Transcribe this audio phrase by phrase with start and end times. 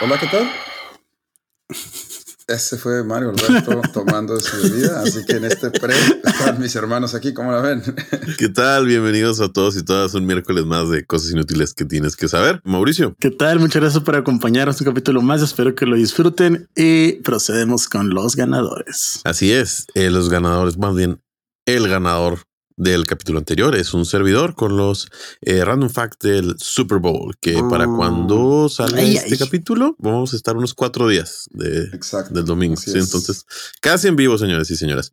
[0.00, 0.50] Hola, ¿qué tal?
[2.48, 7.14] Ese fue Mario Alberto tomando su bebida, así que en este pre están mis hermanos
[7.14, 7.82] aquí, ¿cómo la ven?
[8.36, 8.86] ¿Qué tal?
[8.86, 12.60] Bienvenidos a todos y todas un miércoles más de cosas inútiles que tienes que saber.
[12.64, 13.14] Mauricio.
[13.20, 13.60] ¿Qué tal?
[13.60, 15.40] Muchas gracias por acompañarnos un capítulo más.
[15.40, 19.20] Espero que lo disfruten y procedemos con los ganadores.
[19.22, 21.20] Así es, eh, los ganadores, más bien
[21.64, 22.40] el ganador
[22.76, 23.74] del capítulo anterior.
[23.74, 25.08] Es un servidor con los
[25.40, 29.38] eh, random facts del Super Bowl, que para cuando sale Ay, este ay.
[29.38, 32.34] capítulo vamos a estar unos cuatro días de, Exacto.
[32.34, 32.76] del domingo.
[32.76, 32.96] Sí, es.
[32.96, 33.44] entonces,
[33.80, 35.12] casi en vivo, señores y señoras.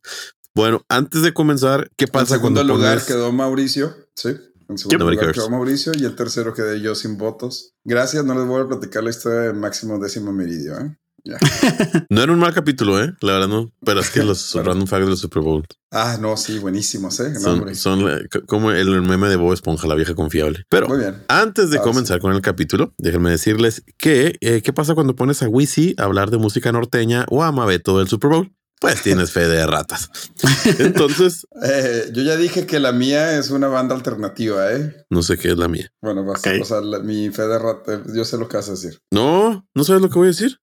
[0.56, 4.30] Bueno, antes de comenzar, ¿qué En pasa segundo cuando lugar pones- quedó Mauricio, sí.
[4.70, 5.36] En segundo lugar cares.
[5.36, 7.74] quedó Mauricio y el tercero quedé yo sin votos.
[7.84, 10.98] Gracias, no les voy a platicar la historia de Máximo Décimo Meridio, ¿eh?
[11.26, 11.38] Ya.
[12.10, 13.14] No era un mal capítulo, ¿eh?
[13.22, 13.72] La verdad no.
[13.86, 14.70] Pero es que los Claro.
[14.70, 17.32] random facts del Super Bowl Ah, no, sí, buenísimos, ¿eh?
[17.42, 18.02] No, son,
[18.32, 20.66] c- como el meme de Bob Esponja, la vieja confiable.
[20.70, 21.24] Pero Muy bien.
[21.28, 25.42] Antes de Ah, comenzar con el capítulo, déjenme decirles que eh, qué pasa cuando pones
[25.44, 28.52] a Wisi a hablar de música norteña o a Mabeto del Super Bowl.
[28.82, 30.10] Pues tienes fe de ratas.
[30.80, 35.06] Entonces, Eh, yo ya dije que la mía es una banda alternativa, ¿eh?
[35.10, 35.90] no sé qué es la mía.
[36.02, 36.48] Bueno, vas, Ok.
[36.62, 39.00] o sea, la- mi fe de rata, yo sé lo que vas a decir.
[39.12, 40.58] No, no sabes lo que voy a decir.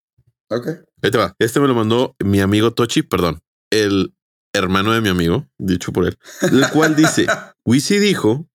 [0.50, 0.66] Ok.
[1.02, 1.34] Ahí te va.
[1.38, 4.14] Este me lo mandó mi amigo Tochi, perdón, el
[4.52, 7.26] hermano de mi amigo, dicho por él, el cual dice:
[7.64, 8.48] Wisi dijo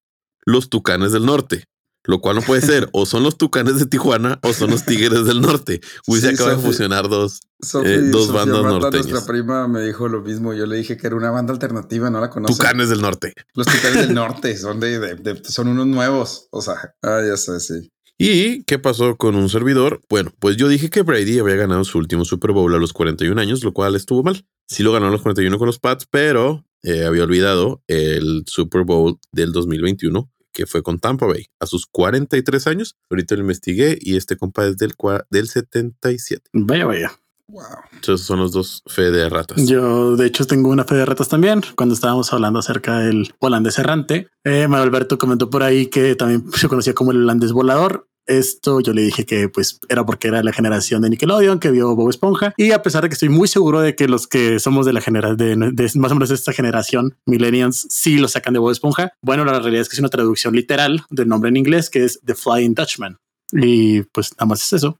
[0.45, 1.65] los tucanes del norte.
[2.07, 5.25] Lo cual no puede ser, o son los tucanes de Tijuana o son los tigres
[5.25, 5.81] del norte.
[6.05, 7.39] Wisi Sí, acaba de fusionar dos.
[7.83, 9.07] Eh, dos bandas norteñas.
[9.07, 10.53] Nuestra prima me dijo lo mismo.
[10.53, 12.53] Yo le dije que era una banda alternativa, no la conoce.
[12.53, 13.33] Tucanes del norte.
[13.55, 16.47] Los Tucanes del Norte son de, de- de- son unos nuevos.
[16.51, 17.91] O sea, ah, ya sé, sí.
[18.17, 20.01] ¿Y qué pasó con un servidor?
[20.09, 23.39] Bueno, pues yo dije que Brady había ganado su último Super Bowl a los 41
[23.39, 24.45] años, lo cual estuvo mal.
[24.67, 28.83] Sí lo ganó a los 41 con los Pats, pero eh, había olvidado el Super
[28.83, 32.95] Bowl del 2021, que fue con Tampa Bay, a sus 43 años.
[33.09, 34.93] Ahorita lo investigué y este compa es del,
[35.29, 36.49] del 77.
[36.53, 37.11] Vaya, vaya.
[37.55, 37.63] Wow.
[37.93, 39.65] Entonces son los dos fe de ratas.
[39.65, 41.61] Yo, de hecho, tengo una fe de ratas también.
[41.77, 46.43] Cuando estábamos hablando acerca del holandés errante, eh, Manuel Alberto comentó por ahí que también
[46.51, 48.09] se conocía como el holandés volador.
[48.27, 51.95] Esto yo le dije que pues era porque era la generación de Nickelodeon que vio
[51.95, 54.87] Bob Esponja y a pesar de que estoy muy seguro de que los que somos
[54.87, 58.53] de la generación de, de más o menos de esta generación millennials sí lo sacan
[58.55, 59.13] de Bob Esponja.
[59.21, 62.19] Bueno, la realidad es que es una traducción literal del nombre en inglés que es
[62.25, 63.19] The Flying Dutchman
[63.51, 64.99] y pues nada más es eso.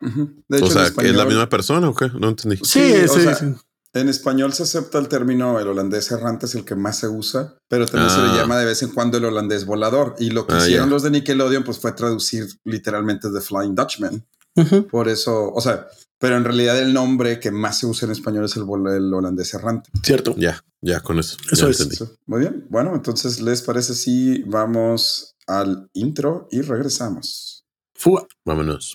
[0.00, 2.08] De o hecho, sea, en ¿que ¿es la español, misma persona o qué?
[2.18, 2.56] No entendí.
[2.56, 3.46] Sí, Sí, o sí, sea, sí.
[3.92, 7.54] en español se acepta el término el holandés errante, es el que más se usa,
[7.68, 8.36] pero también se le Ah.
[8.38, 10.14] llama de vez en cuando el holandés volador.
[10.18, 10.90] Y lo que Ah, hicieron ya.
[10.94, 14.26] los de Nickelodeon, pues fue traducir literalmente The Flying Dutchman.
[14.56, 14.86] Ujú.
[14.88, 15.86] Por eso, o sea,
[16.18, 18.62] pero en realidad el nombre que más se usa en español es el,
[18.94, 19.90] el holandés errante.
[20.02, 20.34] Cierto.
[20.36, 21.36] Ya, ya con eso.
[21.52, 21.80] Eso ya es.
[21.80, 22.10] Eso.
[22.26, 22.66] Muy bien.
[22.68, 27.64] Bueno, entonces, ¿les parece si vamos al intro y regresamos?
[27.94, 28.26] Fua.
[28.44, 28.92] Vámonos.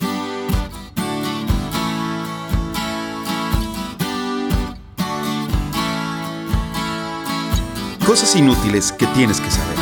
[8.06, 9.76] Cosas inútiles que tienes que saber.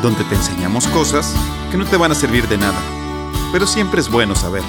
[0.00, 1.34] Donde te enseñamos cosas
[1.70, 2.80] que no te van a servir de nada,
[3.52, 4.62] pero siempre es bueno saber.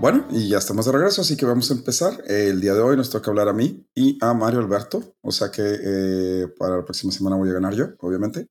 [0.00, 2.22] Bueno, y ya estamos de regreso, así que vamos a empezar.
[2.28, 5.50] El día de hoy nos toca hablar a mí y a Mario Alberto, o sea
[5.50, 8.46] que eh, para la próxima semana voy a ganar yo, obviamente.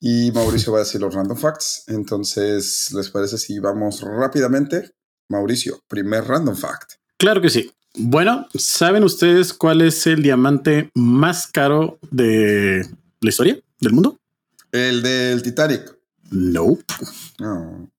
[0.00, 1.84] Y Mauricio va a decir los random facts.
[1.86, 4.92] Entonces, ¿les parece si vamos rápidamente?
[5.28, 6.94] Mauricio, primer random fact.
[7.16, 7.70] Claro que sí.
[7.94, 12.86] Bueno, ¿saben ustedes cuál es el diamante más caro de
[13.20, 14.18] la historia del mundo?
[14.72, 15.96] El del Titanic.
[16.30, 16.78] No.
[17.38, 17.90] No.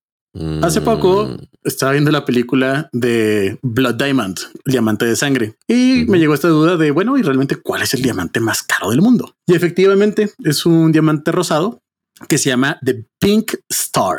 [0.62, 6.06] Hace poco Mm, estaba viendo la película de Blood Diamond, el diamante de sangre, y
[6.08, 9.02] me llegó esta duda de, bueno, ¿y realmente cuál es el diamante más caro del
[9.02, 9.36] mundo?
[9.46, 11.82] Y efectivamente es un diamante rosado
[12.28, 14.18] que se llama The Pink Star.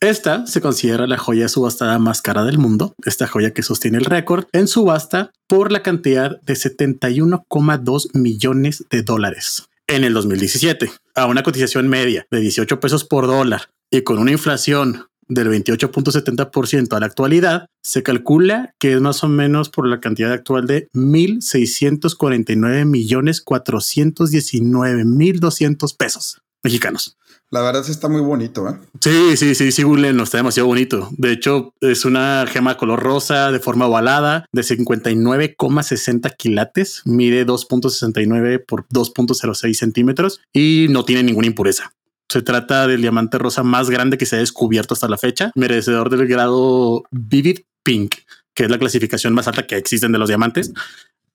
[0.00, 4.06] Esta se considera la joya subastada más cara del mundo, esta joya que sostiene el
[4.06, 11.26] récord en subasta por la cantidad de 71,2 millones de dólares en el 2017, a
[11.26, 17.00] una cotización media de 18 pesos por dólar y con una inflación del 28.70% a
[17.00, 22.84] la actualidad, se calcula que es más o menos por la cantidad actual de 1.649
[22.84, 27.16] millones 419 mil 200 pesos mexicanos.
[27.50, 28.78] La verdad sí está muy bonito, ¿eh?
[29.00, 31.08] Sí, sí, sí, sí, Google está demasiado bonito.
[31.18, 38.64] De hecho, es una gema color rosa de forma ovalada de 59,60 quilates, mide 2.69
[38.64, 41.92] por 2.06 centímetros y no tiene ninguna impureza.
[42.28, 46.08] Se trata del diamante rosa más grande que se ha descubierto hasta la fecha, merecedor
[46.08, 48.14] del grado Vivid Pink,
[48.54, 50.72] que es la clasificación más alta que existen de los diamantes.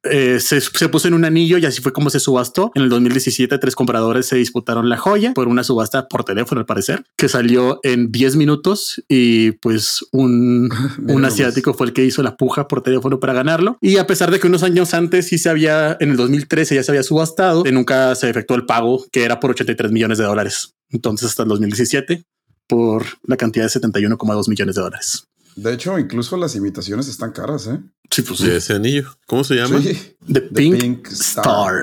[0.09, 2.71] Eh, se, se, puso en un anillo y así fue como se subastó.
[2.75, 6.65] En el 2017, tres compradores se disputaron la joya por una subasta por teléfono, al
[6.65, 10.69] parecer, que salió en 10 minutos y pues un,
[11.07, 13.77] un asiático fue el que hizo la puja por teléfono para ganarlo.
[13.81, 16.83] Y a pesar de que unos años antes sí se había, en el 2013 ya
[16.83, 20.75] se había subastado, nunca se efectuó el pago, que era por 83 millones de dólares.
[20.89, 22.25] Entonces, hasta el 2017,
[22.67, 25.27] por la cantidad de 71,2 millones de dólares.
[25.55, 27.79] De hecho, incluso las imitaciones están caras, ¿eh?
[28.09, 29.09] Sí, pues De ese anillo.
[29.25, 29.81] ¿Cómo se llama?
[29.81, 30.15] Sí.
[30.31, 31.73] The Pink, Star.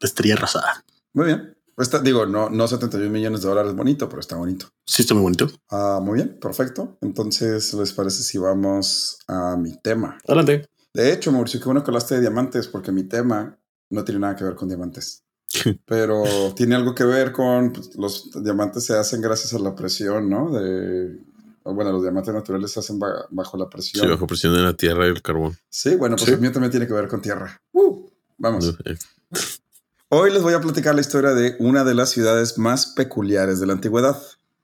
[0.00, 0.84] La estrella rosada.
[1.12, 1.54] Muy bien.
[1.76, 4.66] Está, digo, no, no 71 millones de dólares bonito, pero está bonito.
[4.84, 5.48] Sí, está muy bonito.
[5.70, 6.98] Ah, muy bien, perfecto.
[7.00, 10.18] Entonces, ¿les parece si vamos a mi tema?
[10.26, 10.68] Adelante.
[10.92, 13.58] De hecho, Mauricio, qué bueno que hablaste de diamantes, porque mi tema
[13.90, 15.24] no tiene nada que ver con diamantes.
[15.86, 16.24] pero
[16.54, 20.50] tiene algo que ver con pues, los diamantes se hacen gracias a la presión, ¿no?
[20.50, 21.18] De
[21.64, 24.04] bueno, los diamantes naturales se hacen bajo la presión.
[24.04, 25.56] Sí, bajo presión de la tierra y el carbón.
[25.68, 26.32] Sí, bueno, pues ¿Sí?
[26.32, 27.60] el mío también tiene que ver con tierra.
[27.72, 28.76] Uh, vamos.
[30.10, 33.66] Hoy les voy a platicar la historia de una de las ciudades más peculiares de
[33.66, 34.16] la antigüedad.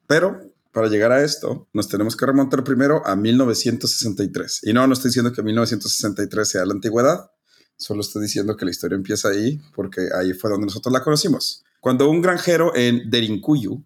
[0.07, 0.41] Pero
[0.73, 4.63] para llegar a esto, nos tenemos que remontar primero a 1963.
[4.65, 7.31] Y no, no estoy diciendo que 1963 sea la antigüedad,
[7.77, 11.63] solo estoy diciendo que la historia empieza ahí, porque ahí fue donde nosotros la conocimos.
[11.79, 13.85] Cuando un granjero en Derinkuyu,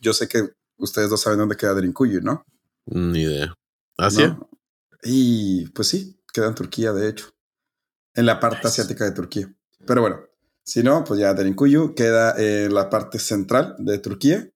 [0.00, 2.44] yo sé que ustedes dos saben dónde queda Derinkuyu, ¿no?
[2.86, 3.54] Ni idea.
[3.96, 4.28] ¿Asia?
[4.28, 4.50] ¿No?
[5.02, 7.30] Y pues sí, queda en Turquía, de hecho.
[8.14, 9.54] En la parte asiática de Turquía.
[9.86, 10.20] Pero bueno,
[10.64, 14.50] si no, pues ya Derinkuyu queda en la parte central de Turquía.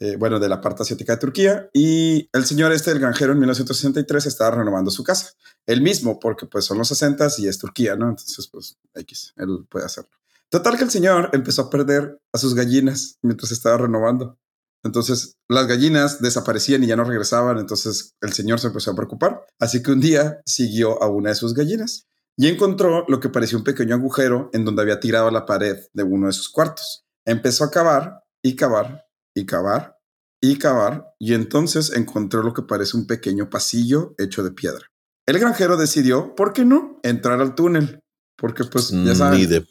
[0.00, 1.70] Eh, bueno, de la parte asiática de Turquía.
[1.72, 5.32] Y el señor este, el granjero, en 1963 estaba renovando su casa.
[5.66, 8.08] Él mismo, porque pues son los 60 y es Turquía, ¿no?
[8.08, 10.10] Entonces, pues X, él puede hacerlo.
[10.48, 14.38] Total que el señor empezó a perder a sus gallinas mientras estaba renovando.
[14.84, 19.44] Entonces las gallinas desaparecían y ya no regresaban, entonces el señor se empezó a preocupar.
[19.58, 23.58] Así que un día siguió a una de sus gallinas y encontró lo que parecía
[23.58, 27.04] un pequeño agujero en donde había tirado la pared de uno de sus cuartos.
[27.24, 29.04] Empezó a cavar y cavar
[29.34, 29.98] y cavar
[30.40, 34.86] y cavar y entonces encontró lo que parece un pequeño pasillo hecho de piedra.
[35.26, 38.00] El granjero decidió, ¿por qué no?, entrar al túnel,
[38.36, 39.40] porque pues ya saben.
[39.40, 39.66] Ni de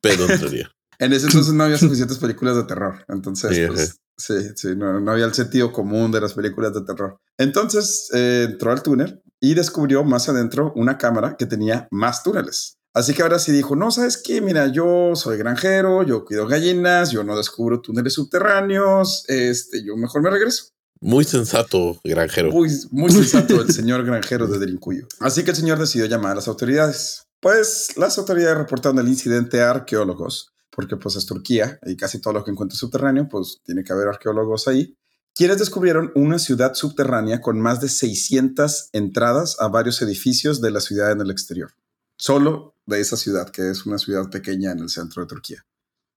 [0.00, 0.70] pedo entraría.
[0.98, 5.12] En ese entonces no había suficientes películas de terror, entonces pues, Sí, sí, no, no,
[5.12, 7.20] había el sentido común de las películas de terror.
[7.36, 12.78] Entonces eh, entró al túnel y descubrió más adentro una cámara que tenía más túneles.
[12.94, 14.40] Así que ahora sí dijo, no, ¿sabes qué?
[14.40, 20.22] Mira, yo soy granjero, yo cuido gallinas, yo no descubro túneles subterráneos, este, yo mejor
[20.22, 20.68] me regreso.
[20.98, 22.50] Muy sensato, granjero.
[22.50, 25.06] Muy, muy sensato el señor granjero de Derincuyo.
[25.20, 27.24] Así que el señor decidió llamar a las autoridades.
[27.38, 32.34] Pues las autoridades reportaron el incidente a arqueólogos porque pues es Turquía y casi todo
[32.34, 34.94] lo que encuentra subterráneo, pues tiene que haber arqueólogos ahí,
[35.34, 40.80] quienes descubrieron una ciudad subterránea con más de 600 entradas a varios edificios de la
[40.80, 41.72] ciudad en el exterior.
[42.18, 45.64] Solo de esa ciudad, que es una ciudad pequeña en el centro de Turquía.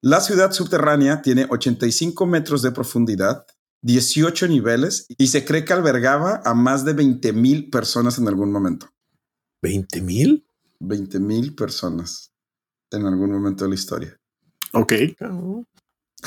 [0.01, 3.45] La ciudad subterránea tiene 85 metros de profundidad,
[3.83, 8.51] 18 niveles y se cree que albergaba a más de 20 mil personas en algún
[8.51, 8.89] momento.
[9.63, 10.45] ¿20 mil?
[10.81, 12.33] 20 mil personas
[12.91, 14.18] en algún momento de la historia.
[14.73, 14.93] Ok.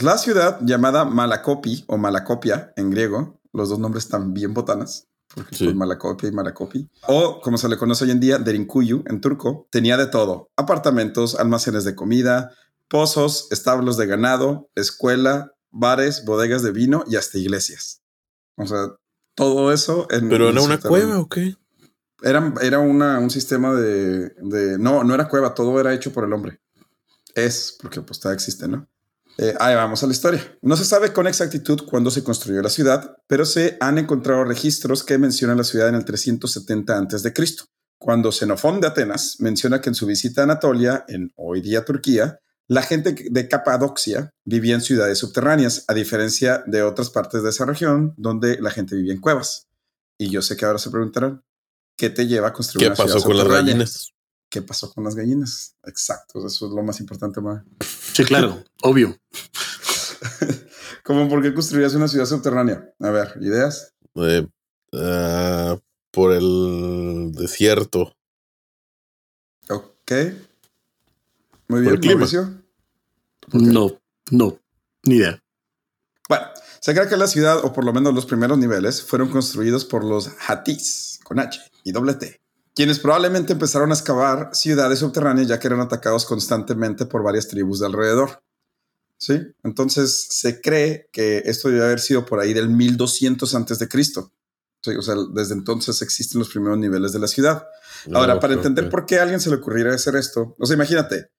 [0.00, 5.54] La ciudad llamada Malacopi o Malacopia en griego, los dos nombres están bien botanas, porque
[5.54, 5.74] sí.
[5.74, 9.96] Malacopia y Malacopi, o como se le conoce hoy en día, Derinkuyu en turco, tenía
[9.96, 12.52] de todo: apartamentos, almacenes de comida,
[12.88, 18.02] pozos, establos de ganado, escuela, bares, bodegas de vino y hasta iglesias.
[18.56, 18.96] O sea,
[19.34, 20.30] todo eso en.
[20.30, 21.56] ¿Pero era una cueva o qué?
[22.22, 24.78] Era, era una, un sistema de, de.
[24.78, 26.61] No, no era cueva, todo era hecho por el hombre
[27.34, 28.88] es, porque pues todavía existe, ¿no?
[29.38, 30.58] Eh, ahí vamos a la historia.
[30.60, 35.04] No se sabe con exactitud cuándo se construyó la ciudad, pero se han encontrado registros
[35.04, 37.32] que mencionan la ciudad en el 370 a.C.,
[37.98, 42.40] cuando Xenofón de Atenas menciona que en su visita a Anatolia, en hoy día Turquía,
[42.66, 47.64] la gente de Capadocia vivía en ciudades subterráneas, a diferencia de otras partes de esa
[47.64, 49.68] región donde la gente vivía en cuevas.
[50.18, 51.44] Y yo sé que ahora se preguntarán,
[51.96, 54.12] ¿qué te lleva a construir ¿Qué pasó con las gallinas?
[54.52, 55.76] ¿Qué pasó con las gallinas?
[55.82, 57.40] Exacto, eso es lo más importante.
[57.40, 57.64] Ma.
[58.12, 59.16] Sí, claro, obvio.
[61.02, 62.92] ¿Cómo por qué construirías una ciudad subterránea?
[63.00, 63.94] A ver, ¿ideas?
[64.14, 64.46] Eh,
[64.92, 65.80] uh,
[66.10, 68.14] por el desierto.
[69.70, 70.12] Ok.
[71.68, 72.62] Muy bien, Mauricio.
[73.52, 74.60] No, no,
[75.04, 75.42] ni idea.
[76.28, 76.44] Bueno,
[76.78, 80.04] se cree que la ciudad, o por lo menos los primeros niveles, fueron construidos por
[80.04, 82.41] los Hatis, con H y doble T
[82.74, 87.80] quienes probablemente empezaron a excavar ciudades subterráneas ya que eran atacados constantemente por varias tribus
[87.80, 88.42] de alrededor.
[89.18, 89.40] ¿Sí?
[89.62, 94.32] Entonces se cree que esto debe haber sido por ahí del 1200 antes de Cristo.
[94.82, 97.68] Sí, o sea, desde entonces existen los primeros niveles de la ciudad.
[98.12, 101.30] Ahora, para entender por qué a alguien se le ocurriera hacer esto, o sea, imagínate,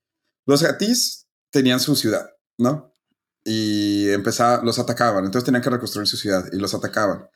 [0.46, 2.94] los Hatis tenían su ciudad, ¿no?
[3.44, 7.28] Y empezaba, los atacaban, entonces tenían que reconstruir su ciudad y los atacaban.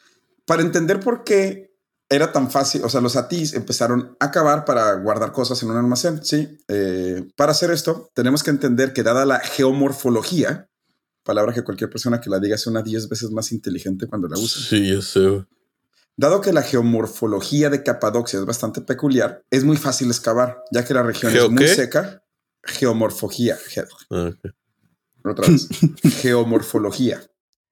[0.46, 1.67] Para entender por qué
[2.10, 5.78] era tan fácil, o sea, los Hatis empezaron a acabar para guardar cosas en un
[5.78, 6.58] almacén, ¿sí?
[6.68, 10.70] Eh, para hacer esto, tenemos que entender que dada la geomorfología,
[11.24, 14.62] palabra que cualquier persona que la diga una 10 veces más inteligente cuando la usa.
[14.62, 15.46] Sí, yo sé.
[16.16, 20.94] Dado que la geomorfología de Capadocia es bastante peculiar, es muy fácil excavar, ya que
[20.94, 22.24] la región es muy seca.
[22.64, 23.58] Geomorfología.
[24.10, 24.32] Ah,
[25.24, 25.68] Otra vez.
[26.22, 27.22] Geomorfología.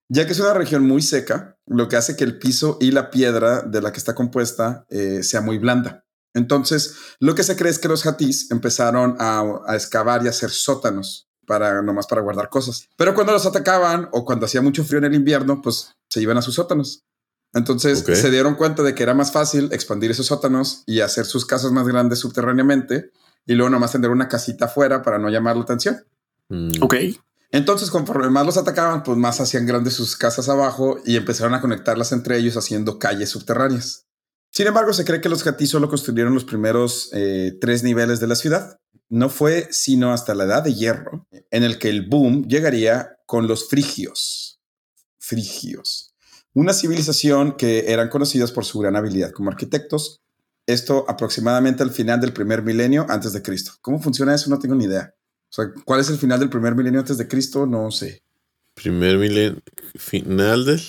[0.09, 3.09] Ya que es una región muy seca, lo que hace que el piso y la
[3.09, 6.05] piedra de la que está compuesta eh, sea muy blanda.
[6.33, 10.49] Entonces, lo que se cree es que los hatís empezaron a, a excavar y hacer
[10.51, 12.89] sótanos para nomás para guardar cosas.
[12.97, 16.37] Pero cuando los atacaban o cuando hacía mucho frío en el invierno, pues se iban
[16.37, 17.03] a sus sótanos.
[17.53, 21.45] Entonces se dieron cuenta de que era más fácil expandir esos sótanos y hacer sus
[21.45, 23.11] casas más grandes subterráneamente
[23.45, 26.03] y luego nomás tener una casita afuera para no llamar la atención.
[26.49, 26.71] Mm.
[26.81, 26.95] Ok.
[27.55, 31.61] Entonces, conforme más los atacaban, pues más hacían grandes sus casas abajo y empezaron a
[31.61, 34.05] conectarlas entre ellos haciendo calles subterráneas.
[34.51, 38.27] Sin embargo, se cree que los Hatí solo construyeron los primeros eh, tres niveles de
[38.27, 38.77] la ciudad.
[39.09, 43.47] No fue sino hasta la edad de hierro en el que el boom llegaría con
[43.47, 44.59] los frigios.
[45.17, 46.15] Frigios
[46.55, 50.21] una civilización que eran conocidas por su gran habilidad como arquitectos.
[50.65, 53.73] Esto aproximadamente al final del primer milenio antes de Cristo.
[53.81, 54.49] ¿Cómo funciona eso?
[54.49, 55.13] No tengo ni idea.
[55.57, 57.65] O sea, ¿cuál es el final del primer milenio antes de Cristo?
[57.65, 58.21] No sé.
[58.73, 59.61] Primer milenio,
[59.95, 60.81] final del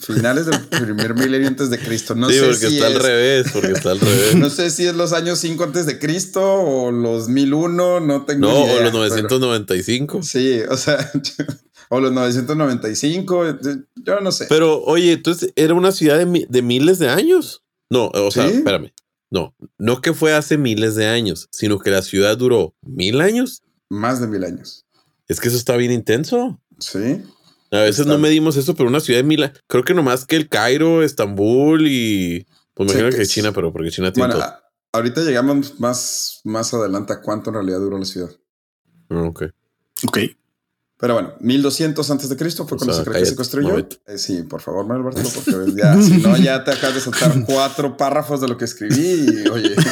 [0.00, 2.14] finales del primer milenio antes de Cristo.
[2.14, 4.34] No sí, sé porque está al revés, porque está al revés.
[4.36, 8.48] No sé si es los años 5 antes de Cristo o los 1001, no tengo
[8.48, 10.22] No, o los 995.
[10.22, 11.10] sí, o sea,
[11.90, 13.58] o los 995,
[13.96, 14.46] yo no sé.
[14.48, 17.62] Pero oye, entonces era una ciudad de, miles de años.
[17.90, 18.90] No, o sea, espérame.
[19.30, 23.62] No, no que fue hace miles de años, sino que la ciudad duró mil años.
[23.92, 24.86] Más de mil años.
[25.28, 26.58] Es que eso está bien intenso.
[26.78, 27.22] Sí.
[27.70, 30.48] A veces no medimos eso, pero una ciudad de mil creo que nomás que el
[30.48, 34.50] Cairo, Estambul y pues me imagino que China, pero porque China tiene bueno,
[34.92, 38.30] ahorita llegamos más, más adelante a cuánto en realidad duró la ciudad.
[39.10, 39.42] Ah, ok.
[40.06, 40.18] Ok.
[40.96, 43.76] Pero bueno, 1200 antes de Cristo fue cuando se, se construyó.
[43.76, 47.44] Eh, sí, por favor, Manuel Bartolo, porque ya, si no, ya te acabas de saltar
[47.44, 49.46] cuatro párrafos de lo que escribí.
[49.50, 49.76] oye.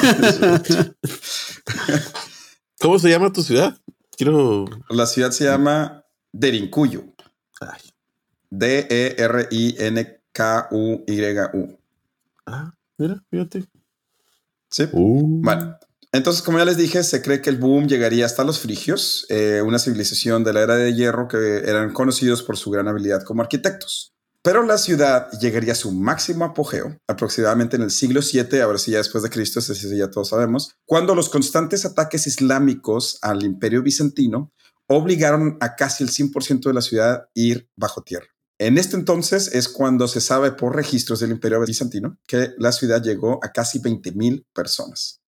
[2.81, 3.77] ¿Cómo se llama tu ciudad?
[4.17, 4.65] Quiero.
[4.89, 7.15] La ciudad se llama Derinkuyu.
[8.49, 9.39] D-E-R-I-N-K-U-Y-U.
[12.47, 13.67] Ah, mira, fíjate.
[14.71, 14.89] Sí.
[14.93, 15.43] Uh.
[15.43, 15.77] Bueno,
[16.11, 19.63] entonces, como ya les dije, se cree que el boom llegaría hasta los frigios, eh,
[19.65, 23.43] una civilización de la era de hierro que eran conocidos por su gran habilidad como
[23.43, 24.15] arquitectos.
[24.43, 28.93] Pero la ciudad llegaría a su máximo apogeo aproximadamente en el siglo 7, ahora sí
[28.93, 33.83] ya después de Cristo, sí ya todos sabemos, cuando los constantes ataques islámicos al imperio
[33.83, 34.53] bizantino
[34.89, 38.27] obligaron a casi el 100% de la ciudad a ir bajo tierra.
[38.59, 43.03] En este entonces es cuando se sabe por registros del imperio bizantino que la ciudad
[43.03, 45.21] llegó a casi 20.000 personas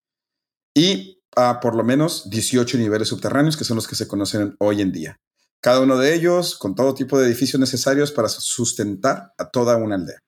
[0.74, 4.82] y a por lo menos 18 niveles subterráneos, que son los que se conocen hoy
[4.82, 5.16] en día.
[5.62, 9.94] Cada uno de ellos con todo tipo de edificios necesarios para sustentar a toda una
[9.94, 10.18] aldea.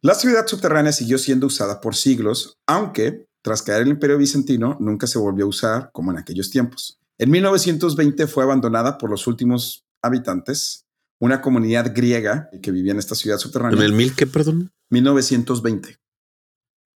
[0.00, 5.06] La ciudad subterránea siguió siendo usada por siglos, aunque tras caer el imperio bizantino nunca
[5.06, 6.98] se volvió a usar como en aquellos tiempos.
[7.18, 10.86] En 1920 fue abandonada por los últimos habitantes,
[11.20, 13.78] una comunidad griega que vivía en esta ciudad subterránea.
[13.78, 14.72] ¿En el mil qué, perdón?
[14.90, 16.00] 1920.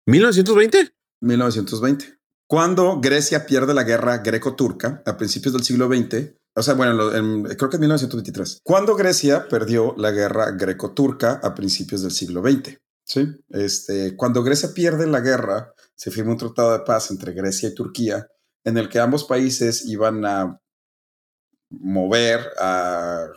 [0.09, 0.93] ¿1920?
[1.21, 2.19] 1920.
[2.49, 7.71] Cuando Grecia pierde la guerra greco-turca a principios del siglo XX, o sea, bueno, creo
[7.71, 12.79] que es 1923, cuando Grecia perdió la guerra greco-turca a principios del siglo XX.
[13.05, 17.69] Sí, este, cuando Grecia pierde la guerra, se firma un tratado de paz entre Grecia
[17.69, 18.27] y Turquía,
[18.65, 20.61] en el que ambos países iban a
[21.71, 23.29] mover a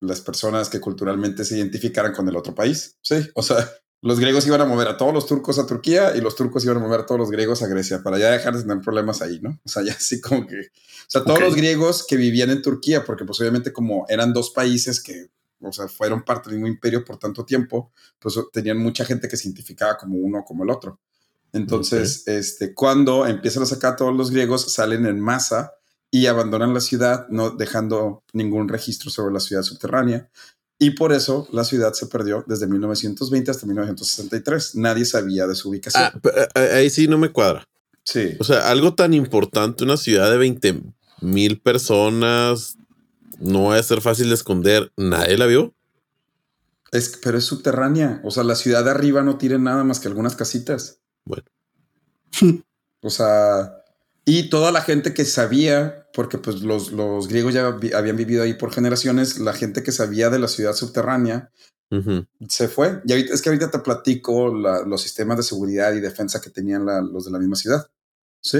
[0.00, 2.96] las personas que culturalmente se identificaran con el otro país.
[3.02, 3.68] Sí, o sea,
[4.00, 6.76] los griegos iban a mover a todos los turcos a Turquía y los turcos iban
[6.76, 9.40] a mover a todos los griegos a Grecia para ya dejar de tener problemas ahí,
[9.40, 9.58] ¿no?
[9.64, 13.04] O sea, ya así como que, o sea, todos los griegos que vivían en Turquía,
[13.04, 17.04] porque pues obviamente como eran dos países que, o sea, fueron parte del mismo imperio
[17.04, 20.70] por tanto tiempo, pues tenían mucha gente que se identificaba como uno o como el
[20.70, 21.00] otro.
[21.52, 25.72] Entonces, este, cuando empiezan a sacar a todos los griegos, salen en masa
[26.10, 30.30] y abandonan la ciudad, no dejando ningún registro sobre la ciudad subterránea.
[30.78, 34.76] Y por eso la ciudad se perdió desde 1920 hasta 1963.
[34.76, 36.04] Nadie sabía de su ubicación.
[36.04, 37.66] Ah, eh, eh, ahí sí no me cuadra.
[38.04, 38.36] Sí.
[38.38, 40.82] O sea, algo tan importante, una ciudad de 20
[41.20, 42.76] mil personas,
[43.40, 44.92] no va a ser fácil de esconder.
[44.96, 45.74] ¿Nadie la vio?
[46.92, 48.20] Es, pero es subterránea.
[48.24, 51.00] O sea, la ciudad de arriba no tiene nada más que algunas casitas.
[51.24, 51.44] Bueno.
[53.02, 53.77] o sea,
[54.30, 58.42] y toda la gente que sabía, porque pues los, los griegos ya vi- habían vivido
[58.42, 61.50] ahí por generaciones, la gente que sabía de la ciudad subterránea
[62.48, 63.00] se fue.
[63.06, 66.50] Y ahorita, es que ahorita te platico la- los sistemas de seguridad y defensa que
[66.50, 67.90] tenían la- los de la misma ciudad.
[68.42, 68.58] Sí.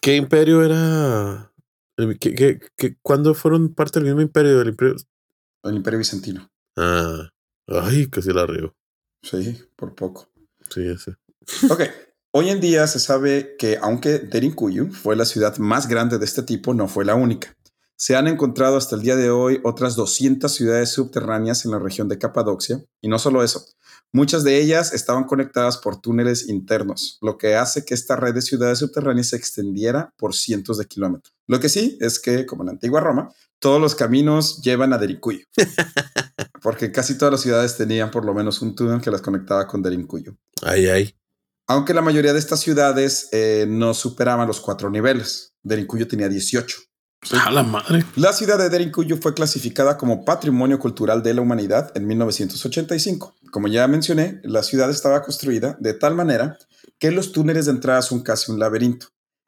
[0.00, 1.52] ¿Qué imperio era?
[2.20, 4.58] ¿Qué, qué, qué- cuándo fueron parte del mismo imperio?
[4.58, 4.94] Del imperio?
[5.64, 6.48] El imperio bizantino.
[6.76, 7.28] Ah,
[7.66, 8.74] ay, casi la río.
[9.22, 10.28] Sí, por poco.
[10.70, 11.16] Sí, ese.
[11.68, 11.82] Ok.
[12.32, 16.44] Hoy en día se sabe que aunque Derinkuyu fue la ciudad más grande de este
[16.44, 17.56] tipo, no fue la única.
[17.96, 22.06] Se han encontrado hasta el día de hoy otras 200 ciudades subterráneas en la región
[22.06, 22.84] de Capadocia.
[23.00, 23.66] Y no solo eso,
[24.12, 28.42] muchas de ellas estaban conectadas por túneles internos, lo que hace que esta red de
[28.42, 31.34] ciudades subterráneas se extendiera por cientos de kilómetros.
[31.48, 34.98] Lo que sí es que, como en la antigua Roma, todos los caminos llevan a
[34.98, 35.40] Derinkuyu.
[36.62, 39.82] Porque casi todas las ciudades tenían por lo menos un túnel que las conectaba con
[39.82, 41.19] Derinkuyu Ay, ay.
[41.70, 45.54] Aunque la mayoría de estas ciudades eh, no superaban los cuatro niveles.
[45.62, 46.78] Derinkuyu tenía 18.
[47.46, 48.04] A la madre.
[48.16, 53.36] La ciudad de Derinkuyu fue clasificada como Patrimonio Cultural de la Humanidad en 1985.
[53.52, 56.58] Como ya mencioné, la ciudad estaba construida de tal manera
[56.98, 59.06] que los túneles de entrada son casi un laberinto,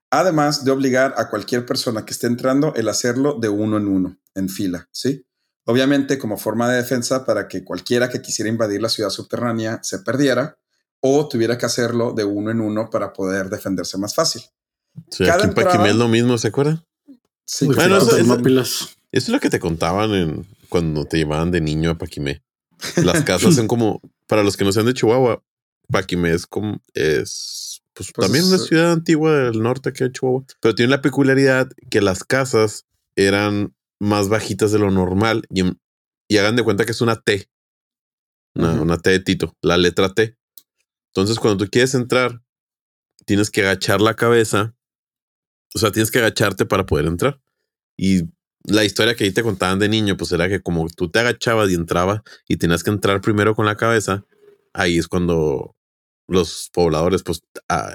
[0.09, 4.17] además de obligar a cualquier persona que esté entrando el hacerlo de uno en uno,
[4.37, 5.27] en fila, ¿sí?
[5.65, 9.99] Obviamente como forma de defensa para que cualquiera que quisiera invadir la ciudad subterránea se
[9.99, 10.57] perdiera
[11.05, 14.43] o tuviera que hacerlo de uno en uno para poder defenderse más fácil.
[15.11, 16.85] Sí, Cada aquí en entrada- Paquimé es lo mismo, ¿se acuerdan?
[17.45, 18.97] Sí, Bueno, eso- eso- Termópilas.
[19.11, 22.43] Eso es lo que te contaban en cuando te llevaban de niño a Paquimé.
[22.97, 25.43] Las casas son como, para los que no sean de Chihuahua,
[25.91, 30.11] Paquimé es como, es pues, Pues también es, una eh, ciudad antigua del norte que
[30.11, 35.63] Chihuahua, pero tiene la peculiaridad que las casas eran más bajitas de lo normal y,
[36.29, 37.51] y hagan de cuenta que es una T,
[38.55, 40.37] una T de Tito, la letra T.
[41.15, 42.41] Entonces, cuando tú quieres entrar,
[43.27, 44.75] tienes que agachar la cabeza,
[45.75, 47.41] o sea, tienes que agacharte para poder entrar.
[47.97, 48.23] Y
[48.65, 51.71] la historia que ahí te contaban de niño, pues era que como tú te agachabas
[51.71, 54.25] y entrabas y tenías que entrar primero con la cabeza,
[54.73, 55.77] ahí es cuando
[56.29, 57.43] los pobladores pues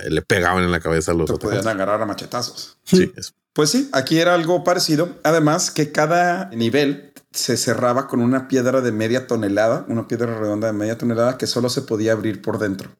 [0.09, 2.77] le pegaban en la cabeza a los te podían agarrar a machetazos.
[2.83, 5.17] Sí, es- Pues sí, aquí era algo parecido.
[5.23, 10.67] Además que cada nivel se cerraba con una piedra de media tonelada, una piedra redonda
[10.67, 12.91] de media tonelada que solo se podía abrir por dentro.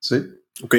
[0.00, 0.24] Sí.
[0.62, 0.74] Ok.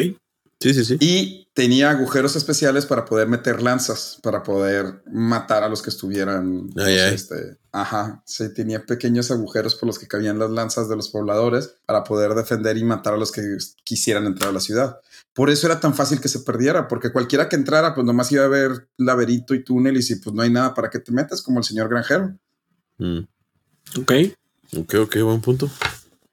[0.60, 0.98] sí, sí, sí.
[1.00, 6.70] Y tenía agujeros especiales para poder meter lanzas, para poder matar a los que estuvieran.
[6.78, 7.16] Ay, sé, ay.
[7.16, 11.76] este, ajá, sí, tenía pequeños agujeros por los que cabían las lanzas de los pobladores
[11.86, 15.00] para poder defender y matar a los que quisieran entrar a la ciudad.
[15.34, 18.44] Por eso era tan fácil que se perdiera, porque cualquiera que entrara, pues nomás iba
[18.44, 21.42] a ver laberinto y túnel y si pues no hay nada para que te metas,
[21.42, 22.38] como el señor granjero.
[22.98, 23.20] Mm.
[24.00, 24.12] Ok.
[24.78, 25.70] Ok, ok, buen punto.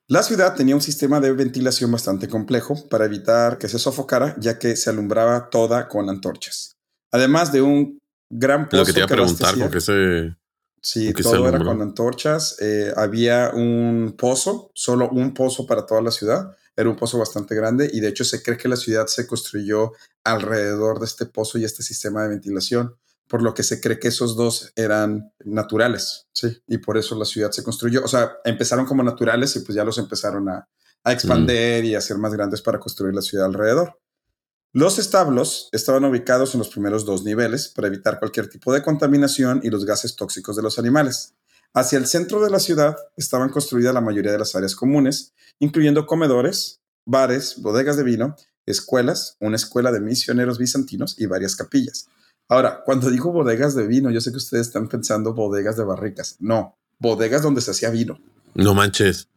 [0.08, 4.56] La ciudad tenía un sistema de ventilación bastante complejo para evitar que se sofocara, ya
[4.56, 6.76] que se alumbraba toda con antorchas.
[7.10, 7.98] Además de un
[8.30, 10.36] gran pozo Lo que te iba a preguntar, porque ese...
[10.80, 12.56] Sí, ¿Con qué se todo era con antorchas.
[12.60, 16.56] Eh, había un pozo, solo un pozo para toda la ciudad.
[16.76, 19.92] Era un pozo bastante grande y de hecho se cree que la ciudad se construyó
[20.22, 22.94] alrededor de este pozo y este sistema de ventilación,
[23.28, 27.24] por lo que se cree que esos dos eran naturales, sí, y por eso la
[27.24, 28.04] ciudad se construyó.
[28.04, 30.68] O sea, empezaron como naturales y pues ya los empezaron a,
[31.04, 33.98] a expander y a hacer más grandes para construir la ciudad alrededor.
[34.72, 39.60] Los establos estaban ubicados en los primeros dos niveles para evitar cualquier tipo de contaminación
[39.62, 41.34] y los gases tóxicos de los animales.
[41.72, 46.06] Hacia el centro de la ciudad estaban construidas la mayoría de las áreas comunes, incluyendo
[46.06, 48.36] comedores, bares, bodegas de vino,
[48.66, 52.08] escuelas, una escuela de misioneros bizantinos y varias capillas.
[52.48, 56.36] Ahora, cuando digo bodegas de vino, yo sé que ustedes están pensando bodegas de barricas.
[56.38, 58.18] No, bodegas donde se hacía vino.
[58.54, 59.28] No manches.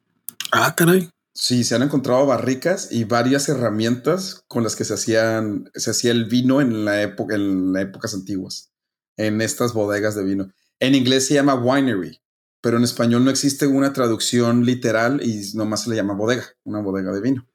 [0.51, 1.09] Ah, caray.
[1.33, 6.11] Sí, se han encontrado barricas y varias herramientas con las que se hacían, se hacía
[6.11, 8.71] el vino en la época, en las épocas antiguas,
[9.17, 10.51] en estas bodegas de vino.
[10.79, 12.19] En inglés se llama winery,
[12.61, 16.81] pero en español no existe una traducción literal y nomás se le llama bodega, una
[16.81, 17.47] bodega de vino.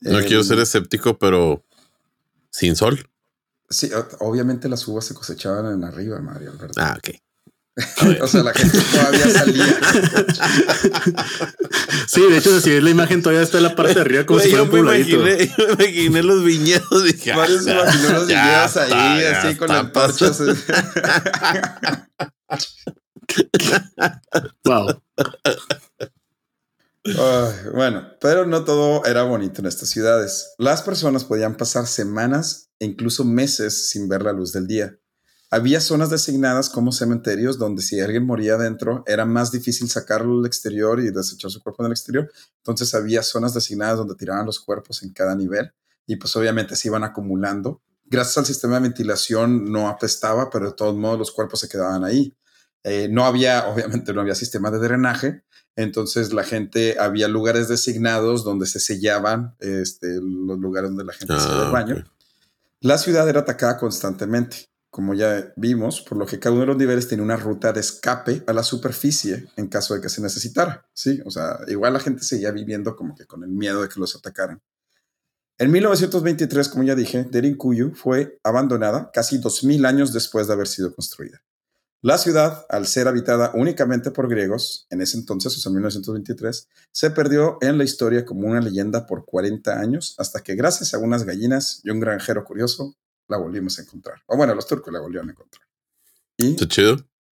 [0.00, 1.64] No Eh, quiero ser escéptico, pero
[2.50, 3.08] sin sol.
[3.74, 6.80] Sí, obviamente las uvas se cosechaban en arriba, Mario Alberto.
[6.80, 7.10] Ah, ok.
[8.22, 9.66] o sea, la gente todavía salía.
[12.06, 14.38] Sí, de hecho, si ves la imagen, todavía está en la parte de arriba como
[14.38, 15.16] si fuera un me pobladito.
[15.16, 17.02] imaginé, yo me imaginé los viñedos.
[17.02, 20.42] Dije, ah, Varios se ya, imaginó los ya viñedos ahí, está, así con está antorchas.
[24.64, 25.02] Wow.
[27.74, 30.54] Bueno, pero no todo era bonito en estas ciudades.
[30.56, 34.98] Las personas podían pasar semanas e incluso meses sin ver la luz del día.
[35.50, 40.46] había zonas designadas como cementerios donde si alguien moría dentro era más difícil sacarlo al
[40.46, 42.28] exterior y desechar su cuerpo en el exterior.
[42.56, 45.72] Entonces había zonas designadas donde tiraban los cuerpos en cada nivel
[46.06, 47.80] y pues obviamente se iban acumulando.
[48.06, 52.02] Gracias al sistema de ventilación no apestaba, pero de todos modos los cuerpos se quedaban
[52.04, 52.34] ahí.
[52.82, 55.44] Eh, no había, obviamente no había sistema de drenaje,
[55.76, 61.34] entonces la gente, había lugares designados donde se sellaban este, los lugares donde la gente
[61.34, 62.04] hacía Ah, el baño.
[62.84, 66.76] La ciudad era atacada constantemente, como ya vimos, por lo que cada uno de los
[66.76, 70.86] niveles tenía una ruta de escape a la superficie en caso de que se necesitara.
[70.92, 73.98] Sí, o sea, igual la gente seguía viviendo como que con el miedo de que
[73.98, 74.60] los atacaran.
[75.56, 80.94] En 1923, como ya dije, Derinkuyu fue abandonada casi 2000 años después de haber sido
[80.94, 81.42] construida.
[82.04, 86.68] La ciudad, al ser habitada únicamente por griegos, en ese entonces, o sea, en 1923,
[86.92, 90.98] se perdió en la historia como una leyenda por 40 años, hasta que gracias a
[90.98, 92.94] unas gallinas y un granjero curioso,
[93.26, 94.20] la volvimos a encontrar.
[94.26, 95.66] O bueno, los turcos la volvieron a encontrar.
[96.36, 96.96] Y Está chido.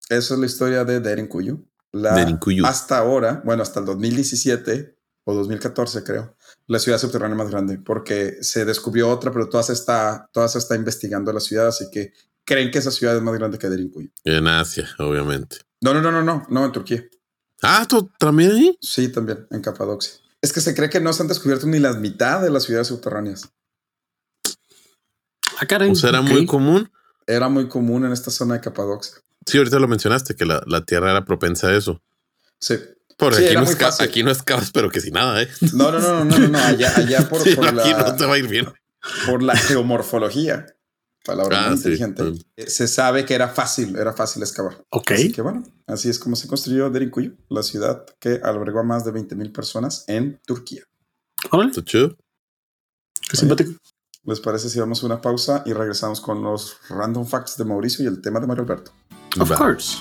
[0.09, 1.65] esa es la historia de Derinkuyu.
[1.93, 2.67] La, Derinkuyu.
[2.67, 8.39] Hasta ahora, bueno, hasta el 2017 o 2014 creo, la ciudad subterránea más grande, porque
[8.41, 12.13] se descubrió otra, pero toda se está, toda se está investigando la ciudad, así que
[12.47, 14.11] creen que esa ciudad es más grande que Derinkuyu.
[14.25, 15.59] En Asia, obviamente.
[15.83, 17.05] No, no, no, no, no, no, en Turquía.
[17.63, 18.79] Ah, ¿tú también ahí?
[18.81, 20.15] Sí, también, en Capadocia.
[20.41, 22.87] Es que se cree que no se han descubierto ni la mitad de las ciudades
[22.87, 23.51] subterráneas.
[25.59, 25.91] Ah, caray.
[25.91, 26.91] O sea, era muy común.
[27.27, 29.17] Era muy común en esta zona de Capadocia.
[29.45, 32.03] Sí, ahorita lo mencionaste, que la, la Tierra era propensa a eso.
[32.61, 32.77] Sí.
[33.19, 33.65] Sí, aquí, no
[34.01, 35.49] aquí no excavas, pero que sin nada, ¿eh?
[35.73, 38.27] No, no, no, no, no, no, allá, allá por, Sí, por aquí la, no te
[38.27, 38.67] va a ir bien.
[39.25, 40.67] por la geomorfología.
[41.27, 42.23] Palabra Ah, muy inteligente.
[42.57, 44.83] Eh, Se sabe que era fácil, era fácil excavar.
[44.91, 45.11] Ok.
[45.11, 49.05] Así que bueno, así es como se construyó Derinkuyu, la ciudad que albergó a más
[49.05, 50.83] de 20 mil personas en Turquía.
[51.51, 52.17] Órale, Está chido.
[53.31, 53.73] qué simpático.
[54.25, 58.09] ¿Les parece si damos una pausa y regresamos con los random facts de Mauricio y
[58.09, 58.93] el tema de Mario Alberto?
[59.39, 59.99] Of course.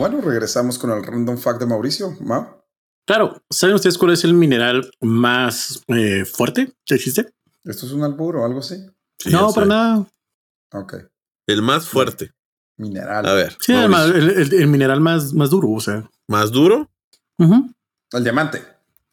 [0.00, 2.16] Bueno, regresamos con el random fact de Mauricio.
[2.20, 2.58] Mau,
[3.06, 7.32] Claro, ¿saben ustedes cuál es el mineral más eh, fuerte que existe?
[7.64, 8.76] ¿esto es un albur o algo así?
[9.18, 10.06] Sí, no, para nada.
[10.72, 10.94] Ok.
[11.46, 12.30] El más fuerte.
[12.78, 13.26] Mineral.
[13.26, 13.56] A ver.
[13.60, 16.08] Sí, el, el- el mineral más, más duro, o sea.
[16.28, 16.88] Más duro.
[17.38, 17.70] Ujú.
[18.12, 18.62] El diamante.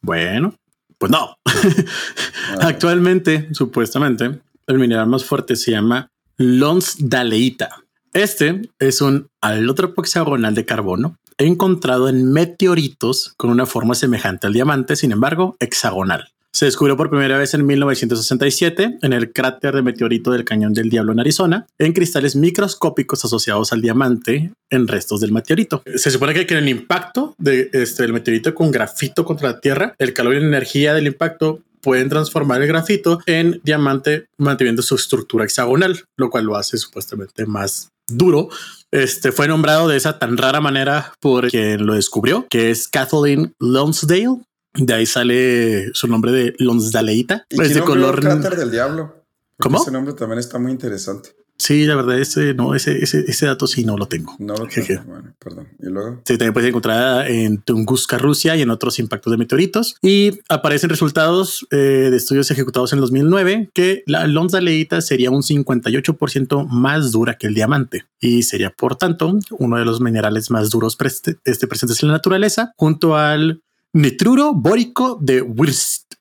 [0.00, 0.54] Bueno,
[0.96, 1.36] pues no.
[2.60, 7.84] Actualmente, supuestamente, el mineral más fuerte se llama lonsdaleita.
[8.12, 14.52] Este es un alótropo hexagonal de carbono encontrado en meteoritos con una forma semejante al
[14.52, 16.32] diamante, sin embargo, hexagonal.
[16.50, 20.88] Se descubrió por primera vez en 1967 en el cráter de meteorito del Cañón del
[20.88, 25.82] Diablo en Arizona, en cristales microscópicos asociados al diamante en restos del meteorito.
[25.94, 30.14] Se supone que, en el impacto este, del meteorito con grafito contra la Tierra, el
[30.14, 35.44] calor y la energía del impacto pueden transformar el grafito en diamante manteniendo su estructura
[35.44, 38.48] hexagonal, lo cual lo hace supuestamente más duro.
[38.90, 43.54] Este fue nombrado de esa tan rara manera por quien lo descubrió, que es Kathleen
[43.58, 44.40] Lonsdale.
[44.74, 47.44] De ahí sale su nombre de Lonsdaleita.
[47.50, 48.16] ¿Y Es de color.
[48.16, 49.24] el cráter del diablo?
[49.56, 49.82] Porque ¿Cómo?
[49.82, 51.30] Ese nombre también está muy interesante.
[51.60, 54.36] Sí, la verdad, ese no, ese, ese, ese dato sí no lo tengo.
[54.38, 55.02] No lo tengo.
[55.04, 55.66] Bueno, perdón.
[55.80, 56.20] Y luego.
[56.24, 59.96] Sí, también puede ser encontrada en Tunguska, Rusia y en otros impactos de meteoritos.
[60.00, 61.76] Y aparecen resultados eh,
[62.10, 67.54] de estudios ejecutados en 2009 que la lonsdaleita sería un 58% más dura que el
[67.54, 72.08] diamante y sería, por tanto, uno de los minerales más duros preste- este, presentes en
[72.08, 75.42] la naturaleza, junto al nitruro bórico de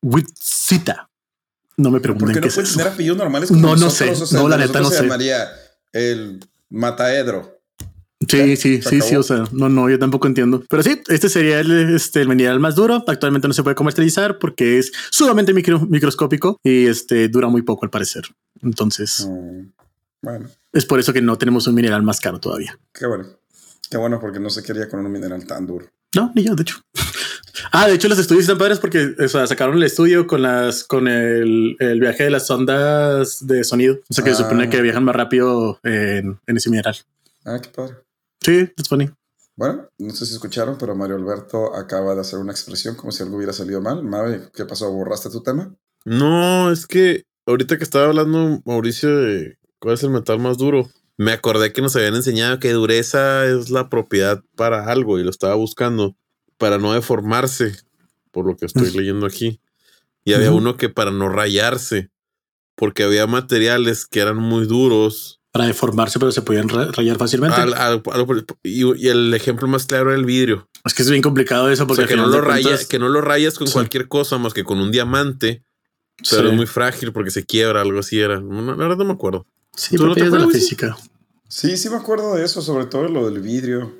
[0.01, 1.06] Witsita.
[1.77, 3.49] No me ¿Por pregunten qué qué no es tener apellidos normales?
[3.49, 4.17] como No, no nosotros?
[4.17, 4.23] sé.
[4.23, 5.03] O sea, No, la neta, no se sé.
[5.03, 5.47] llamaría
[5.93, 7.55] el Mataedro.
[8.27, 9.15] Sí, sí, sí, sí.
[9.15, 10.63] O sea, no, no, yo tampoco entiendo.
[10.67, 13.03] Pero sí, este sería el, este, el mineral más duro.
[13.07, 17.85] Actualmente no se puede comercializar porque es sumamente micro- microscópico y este dura muy poco
[17.85, 18.23] al parecer.
[18.63, 19.67] Entonces Mm,
[20.23, 22.79] bueno, es por eso que no tenemos un mineral más caro todavía.
[22.91, 23.27] qué bueno.
[23.89, 25.85] Qué bueno porque no se quería con un mineral tan duro.
[26.15, 26.81] No, ni yo, de hecho.
[27.71, 30.83] Ah, de hecho, los estudios están padres porque o sea, sacaron el estudio con las
[30.83, 33.99] con el, el viaje de las ondas de sonido.
[34.09, 34.69] O sea que se supone Ah.
[34.69, 36.95] que viajan más rápido en, en ese mineral.
[37.45, 37.95] Ah, qué padre.
[38.41, 39.09] Sí, es funny.
[39.55, 43.23] Bueno, no sé si escucharon, pero Mario Alberto acaba de hacer una expresión como si
[43.23, 44.03] algo hubiera salido mal.
[44.03, 44.91] Mabe, ¿qué pasó?
[44.91, 45.73] ¿Borraste tu tema?
[46.05, 50.89] No, es que ahorita que estaba hablando Mauricio de cuál es el metal más duro,
[51.17, 55.31] me acordé que nos habían enseñado que dureza es la propiedad para algo y lo
[55.31, 56.15] estaba buscando
[56.57, 57.75] para no deformarse,
[58.31, 59.59] por lo que estoy leyendo aquí.
[60.23, 62.09] Y había uno que para no rayarse,
[62.75, 65.39] porque había materiales que eran muy duros.
[65.51, 67.55] Para deformarse, pero se podían ra- rayar fácilmente.
[67.59, 70.67] Al- al- al- y, y el ejemplo más claro era el vidrio.
[70.85, 72.87] Es que es bien complicado eso O porque sea, que no, lo de raya- cuentas-
[72.87, 73.73] que no lo rayas con Sí.
[73.73, 75.63] cualquier cosa más que con un diamante,
[76.29, 76.47] pero Sí.
[76.49, 78.39] es muy frágil porque se quiebra, algo así era.
[78.41, 79.45] No, la verdad no me acuerdo.
[79.75, 80.97] Sí, ¿Tú no te de la física.
[81.47, 83.95] Sí, sí me acuerdo de eso, sobre todo lo del vidrio,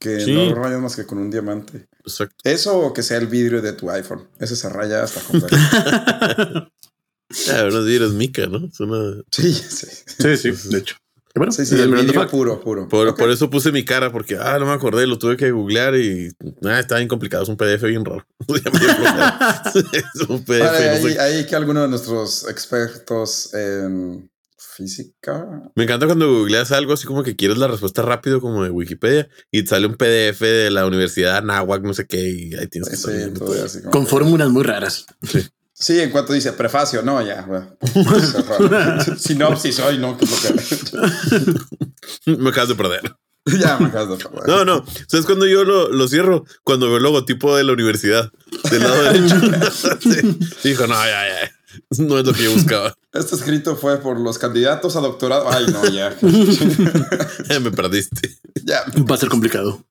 [0.00, 0.32] que Sí.
[0.34, 1.86] no rayas más que con un diamante.
[2.04, 2.34] Exacto.
[2.42, 4.26] Eso o que sea el vidrio de tu iPhone.
[4.40, 5.56] Ese se raya hasta completo.
[7.48, 8.66] Ah, unos vidrios mica, ¿no?
[8.66, 9.86] Es una- sí, sí.
[10.18, 10.96] Sí, sí, de hecho.
[11.36, 12.32] Bueno, Sí, sí, el vidrio Fact.
[12.32, 12.88] puro, puro.
[12.88, 16.28] Por, eso puse mi cara, porque ah, no me acordé, lo tuve que googlear y
[16.64, 17.44] ah, está bien complicado.
[17.44, 18.26] Es un PDF bien raro.
[18.48, 20.58] Es un PDF.
[20.58, 21.20] Vale, no ahí, sé.
[21.20, 24.28] ahí que alguno de nuestros expertos en
[24.76, 25.46] física.
[25.74, 29.28] Me encanta cuando googleas algo así como que quieres la respuesta rápido, como de Wikipedia,
[29.50, 32.66] y te sale un PDF de la Universidad de Anáhuac, no sé qué, y ahí
[32.68, 33.02] tienes que Sí,
[33.34, 33.64] todo todo.
[33.64, 35.06] así como- Con fórmulas muy raras.
[35.72, 37.42] Sí, en cuanto dice prefacio, no, ya.
[37.46, 37.76] bueno.
[39.18, 40.54] Sinopsis, hoy no, que es lo
[42.26, 43.00] que- Me acabas de perder.
[43.58, 44.46] ya me acabas de perder.
[44.46, 44.84] No, no.
[45.08, 46.44] ¿Sabes cuando yo lo, lo cierro?
[46.64, 48.30] Cuando veo el logotipo de la universidad
[48.70, 49.36] del lado derecho.
[50.00, 50.38] Sí.
[50.68, 51.50] Dijo, no, ya, ya.
[51.98, 52.94] No es lo que yo buscaba.
[53.12, 55.50] Este escrito fue por los candidatos a doctorado.
[55.50, 56.16] Ay, no, ya.
[57.60, 58.38] Me perdiste.
[58.64, 58.84] ya.
[59.10, 59.84] Va a ser complicado.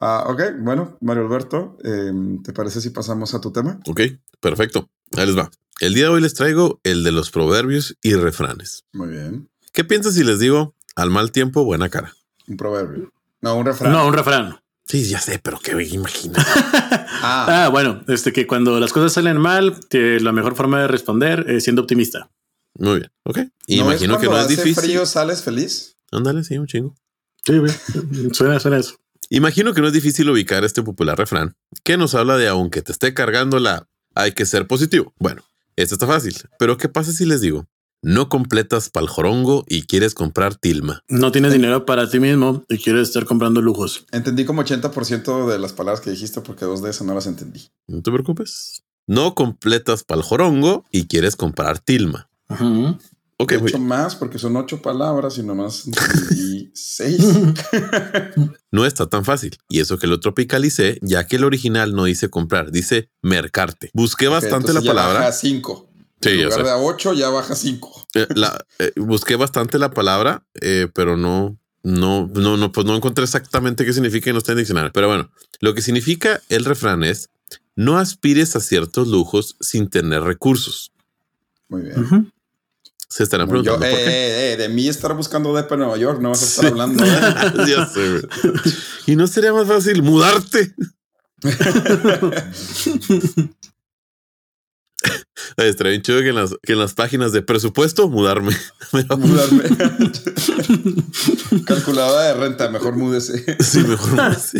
[0.00, 3.80] Ah, ok, bueno, Mario Alberto, em, ¿te parece si pasamos a tu tema?
[3.88, 4.02] Ok,
[4.40, 4.90] perfecto.
[5.16, 5.50] Ahí les va.
[5.80, 8.84] El día de hoy les traigo el de los proverbios y refranes.
[8.92, 9.48] Muy bien.
[9.72, 12.14] ¿Qué piensas si les digo al mal tiempo, buena cara?
[12.46, 13.10] Un proverbio.
[13.40, 13.92] No, un refrán.
[13.92, 14.60] No, un refrán.
[14.86, 16.34] Sí, ya sé, pero qué imagina.
[17.26, 20.88] Ah, Ah, bueno, este que cuando las cosas salen mal, que la mejor forma de
[20.88, 22.30] responder es siendo optimista.
[22.78, 23.38] Muy bien, ok.
[23.38, 24.82] ¿no Imagino que no es cuando hace difícil.
[24.82, 25.96] frío sales feliz?
[26.12, 26.94] Ándale, sí, un chingo.
[27.46, 27.72] Sí, güey.
[28.32, 28.96] suena, suena eso.
[29.30, 32.92] Imagino que no es difícil ubicar este popular refrán que nos habla de aunque te
[32.92, 35.14] esté cargando la hay que ser positivo.
[35.18, 35.42] Bueno,
[35.76, 37.66] esto está fácil, pero ¿qué pasa si les digo?
[38.04, 41.02] No completas pa'l jorongo y quieres comprar tilma.
[41.08, 44.04] No tienes dinero para ti mismo y quieres estar comprando lujos.
[44.12, 47.70] Entendí como 80% de las palabras que dijiste porque dos de esas no las entendí.
[47.86, 48.84] No te preocupes.
[49.06, 52.28] No completas pa'l jorongo y quieres comprar tilma.
[53.38, 53.86] Hecho, bien.
[53.86, 57.26] más porque son ocho palabras y nomás entendí seis.
[58.70, 59.56] no está tan fácil.
[59.66, 63.90] Y eso que lo tropicalicé, ya que el original no dice comprar, dice mercarte.
[63.94, 65.20] Busqué bastante la palabra.
[65.20, 65.88] Baja cinco.
[66.30, 68.06] Sí, en lugar de a ocho, ya baja cinco.
[68.14, 72.96] Eh, la- eh, busqué bastante la palabra, eh, pero no, no, no, no, pues no
[72.96, 74.90] encontré exactamente qué significa y no está en diccionario.
[74.92, 77.30] Pero bueno, lo que significa el refrán es
[77.76, 80.92] no aspires a ciertos lujos sin tener recursos.
[81.68, 82.32] Muy bien.
[83.08, 84.04] Se estarán Yo, preguntando eh, por qué.
[84.06, 86.70] eh, eh, de mí estar buscando depa en Nueva York, no vas a estar Sí.
[86.70, 87.04] hablando.
[87.64, 87.66] ¿eh?
[87.68, 88.22] Ya sé, güey.
[89.06, 90.74] Y no sería más fácil mudarte.
[95.56, 98.56] Estaría bien chido que en, las, que en las páginas de presupuesto mudarme.
[99.18, 99.64] Mudarme.
[101.66, 103.56] Calculadora de renta, mejor múdese.
[103.62, 104.58] Sí, mejor sí.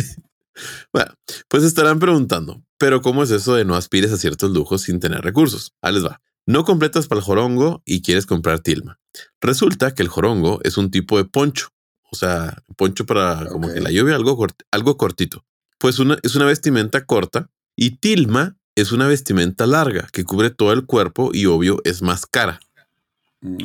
[0.93, 1.13] Bueno,
[1.49, 5.21] pues estarán preguntando, pero ¿cómo es eso de no aspires a ciertos lujos sin tener
[5.21, 5.73] recursos?
[5.81, 6.21] Ahí les va.
[6.45, 8.99] No completas para el jorongo y quieres comprar tilma.
[9.41, 11.69] Resulta que el jorongo es un tipo de poncho,
[12.11, 15.43] o sea, poncho para como que la lluvia, algo, cort- algo cortito.
[15.79, 20.73] Pues una, es una vestimenta corta y tilma es una vestimenta larga que cubre todo
[20.73, 22.59] el cuerpo y obvio es más cara.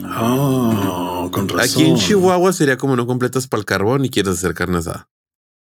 [0.04, 1.60] Oh, con razón.
[1.60, 5.08] Aquí en Chihuahua sería como no completas para el carbón y quieres hacer carne asada.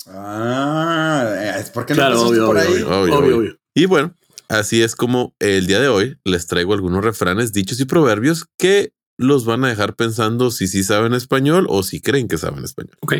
[0.09, 2.83] Ah, es porque no Claro, obvio, por obvio, ahí.
[2.83, 3.37] obvio, obvio.
[3.39, 3.59] obvio.
[3.75, 4.15] Y bueno,
[4.49, 8.93] así es como el día de hoy les traigo algunos refranes, dichos y proverbios que
[9.19, 12.97] los van a dejar pensando si sí saben español o si creen que saben español.
[13.01, 13.15] Ok.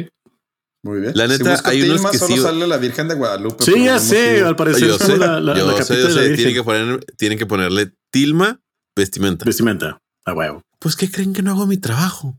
[0.87, 1.13] Muy bien.
[1.17, 3.65] La neta, busco hay unos Tilma, que solo sí- sale la Virgen de Guadalupe.
[3.65, 4.43] Sí, ya sé.
[4.43, 6.37] Al parecer yo sé, la, la, yo la sé, capita yo de la sé, Virgen.
[6.37, 8.61] tienen que, poner, tienen que ponerle tilma
[8.95, 9.45] vestimenta.
[9.45, 9.99] Vestimenta.
[10.25, 10.63] A huevo.
[10.79, 12.39] Pues, ¿qué creen que no hago mi trabajo?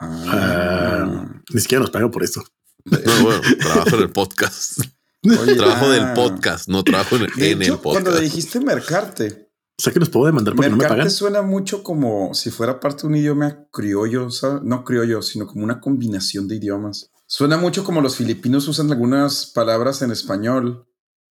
[0.00, 1.26] Ah.
[1.52, 2.42] Ni siquiera nos pagan por esto.
[2.84, 4.80] No, bueno, trabajo en el podcast.
[5.40, 5.92] Oye, Trabajo ah.
[5.92, 8.04] del podcast, no trabajo en, De en hecho, el podcast.
[8.04, 11.10] cuando dijiste mercarte, O sea que nos puedo demandar porque no me mercarte pagan.
[11.10, 14.62] suena mucho como si fuera parte de un idioma criollo, ¿sabes?
[14.64, 17.10] no criollo, sino como una combinación de idiomas.
[17.36, 20.86] Suena mucho como los filipinos usan algunas palabras en español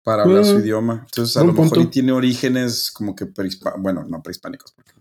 [0.04, 0.46] para hablar Mm.
[0.46, 1.06] su idioma.
[1.06, 3.82] Entonces, a lo mejor y tiene orígenes como que prehispánicos.
[3.82, 4.92] Bueno, no prehispánicos, porque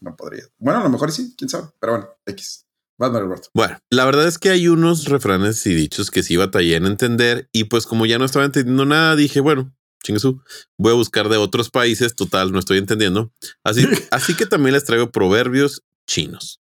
[0.00, 0.44] no podría.
[0.58, 1.68] Bueno, a lo mejor sí, quién sabe.
[1.78, 2.64] Pero bueno, X.
[2.96, 3.50] Vas, Mario Alberto.
[3.52, 7.50] Bueno, la verdad es que hay unos refranes y dichos que sí batallé en entender
[7.52, 10.42] y pues como ya no estaba entendiendo nada, dije, bueno, chinguesú,
[10.78, 13.34] voy a buscar de otros países, total, no estoy entendiendo.
[13.64, 16.62] Así, así que también les traigo proverbios chinos.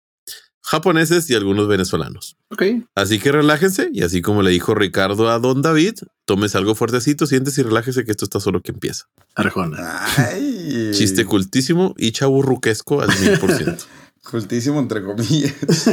[0.62, 2.37] japoneses y algunos venezolanos.
[2.50, 2.62] Ok.
[2.94, 7.26] Así que relájense y así como le dijo Ricardo a Don David, tomes algo fuertecito,
[7.26, 9.04] siéntese y relájese que esto está solo que empieza.
[9.34, 10.04] Arjona.
[10.16, 10.90] Ay.
[10.92, 13.84] Chiste cultísimo y chaburruquesco al mil por ciento.
[14.30, 15.54] Cultísimo, entre comillas.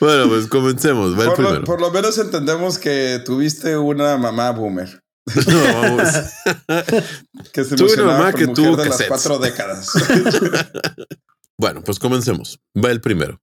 [0.00, 1.18] Bueno, pues comencemos.
[1.18, 1.64] Va el Por lo, primero.
[1.64, 5.02] por lo menos entendemos que tuviste una mamá boomer.
[5.46, 6.08] No, vamos.
[7.52, 9.88] Que se Tuve una mamá por que tuvo de las cuatro décadas.
[11.56, 12.60] Bueno, pues comencemos.
[12.76, 13.40] Va el primero.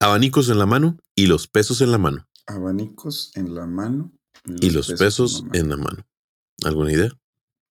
[0.00, 2.28] Abanicos en la mano y los pesos en la mano.
[2.46, 4.12] Abanicos en la mano.
[4.60, 6.06] Y los pesos en la mano.
[6.64, 7.10] ¿Alguna idea?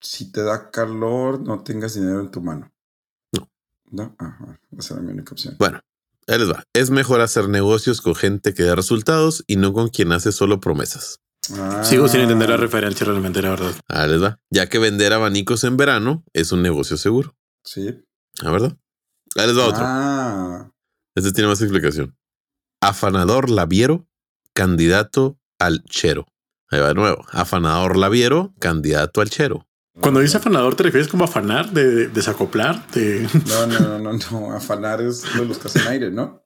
[0.01, 2.71] Si te da calor, no tengas dinero en tu mano.
[3.31, 3.49] No.
[3.89, 4.59] No, ajá.
[4.77, 5.55] Esa era mi única opción.
[5.57, 5.79] Bueno,
[6.27, 6.63] ahí les va.
[6.73, 10.59] Es mejor hacer negocios con gente que da resultados y no con quien hace solo
[10.59, 11.21] promesas.
[11.53, 11.83] Ah.
[11.83, 13.71] Sigo sin entender la referencia realmente, la verdad.
[13.87, 14.39] Ahí les va.
[14.49, 17.35] Ya que vender abanicos en verano es un negocio seguro.
[17.63, 18.03] Sí.
[18.41, 18.77] ¿La verdad?
[19.37, 19.83] Ahí les va otro.
[19.85, 20.71] Ah.
[21.15, 22.17] Este tiene más explicación.
[22.81, 24.07] Afanador labiero,
[24.53, 26.25] candidato al chero.
[26.69, 27.25] Ahí va de nuevo.
[27.31, 29.65] Afanador labiero, candidato al chero.
[29.99, 32.85] Cuando dice afanador, ¿te refieres como afanar, de, de desacoplar?
[32.91, 33.27] De...
[33.47, 34.51] No, no, no, no, no.
[34.55, 36.43] Afanar es lo de los que hacen aire, ¿no?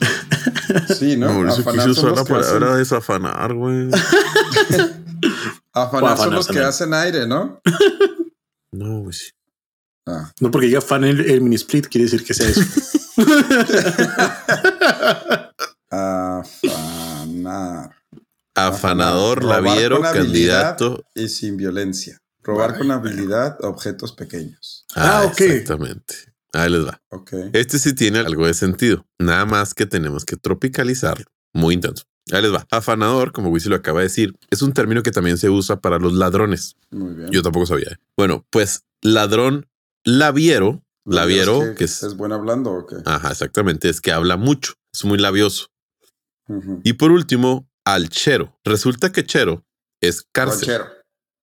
[0.98, 1.32] Sí, ¿no?
[1.32, 3.88] Mauricio Afanar quiso son usar los la que palabra hacen- desafanar, güey.
[5.72, 7.60] Afanar son los que hacen aire, ¿no?
[8.72, 9.16] No, güey.
[10.06, 10.32] Ah.
[10.40, 12.60] No porque diga fan el, el mini split, quiere decir que sea eso.
[15.90, 17.90] Afanar.
[18.54, 20.12] Afanador, con habilidad.
[20.12, 21.04] candidato.
[21.14, 22.18] Y sin violencia.
[22.42, 24.84] Robar con habilidad objetos pequeños.
[24.94, 25.40] Ah, ok.
[25.40, 26.14] Exactamente.
[26.52, 27.00] Ahí les va.
[27.10, 27.32] Ok.
[27.52, 29.06] Este sí tiene algo de sentido.
[29.18, 31.24] Nada más que tenemos que tropicalizarlo.
[31.54, 32.04] Muy intenso.
[32.32, 32.66] Ahí les va.
[32.70, 35.98] Afanador, como Wisi lo acaba de decir, es un término que también se usa para
[35.98, 36.76] los ladrones.
[36.90, 37.30] Muy bien.
[37.30, 37.90] Yo tampoco sabía.
[37.92, 37.96] ¿eh?
[38.16, 39.66] Bueno, pues ladrón
[40.04, 42.02] labiero, labiero, ¿Es que es...
[42.02, 42.96] ¿Es buen hablando o qué?
[43.04, 43.88] Ajá, exactamente.
[43.88, 44.74] Es que habla mucho.
[44.92, 45.68] Es muy labioso.
[46.84, 48.58] Y por último, al chero.
[48.64, 49.64] Resulta que chero
[50.00, 50.68] es cárcel.
[50.68, 50.86] Ranchero.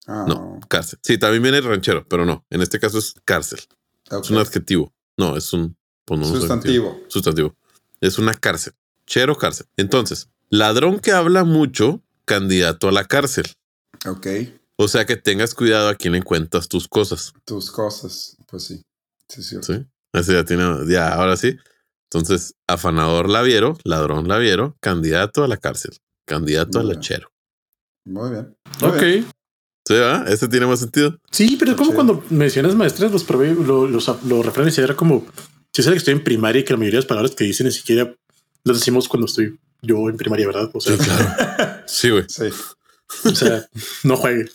[0.06, 0.98] Ah, No, cárcel.
[1.02, 2.44] Sí, también viene ranchero, pero no.
[2.50, 3.60] En este caso es cárcel.
[4.10, 4.92] Es un adjetivo.
[5.16, 6.40] No, es un pues no, adjetivo.
[6.40, 7.00] Sustantivo.
[7.08, 7.56] Sustantivo.
[8.00, 8.74] Es una cárcel.
[9.06, 9.66] Chero cárcel.
[9.76, 13.46] Entonces, ladrón que habla mucho, candidato a la cárcel.
[14.06, 14.26] Ok.
[14.76, 17.34] O sea que tengas cuidado a quién le cuentas tus cosas.
[17.44, 18.36] Tus cosas.
[18.50, 18.82] Pues sí.
[19.28, 19.56] Sí, sí.
[19.62, 19.86] ¿Sí?
[20.12, 21.56] Así ya tiene, ya, ahora sí.
[22.12, 25.92] Entonces, afanador laviero, ladrón laviero, candidato a la cárcel,
[26.26, 26.98] candidato Muy al bien.
[27.00, 27.30] lechero.
[28.04, 28.56] Muy bien.
[28.80, 29.00] Muy ok.
[29.02, 29.26] bien.
[29.86, 30.24] ¿Sí, va?
[30.28, 31.16] Ese tiene más sentido.
[31.30, 31.94] Sí, pero es como Sí.
[31.94, 35.24] cuando mencionas maestras, los, prove- lo- los, los refranes y era como
[35.72, 37.66] si sabes que estoy en primaria y que la mayoría de las palabras que dicen
[37.66, 38.12] ni siquiera
[38.64, 40.68] las decimos cuando estoy yo en primaria, ¿verdad?
[40.74, 41.82] O sea, Sí, claro.
[41.86, 42.24] Sí, güey.
[42.28, 42.44] Sí.
[43.24, 43.64] o sea
[44.04, 44.46] no juegue.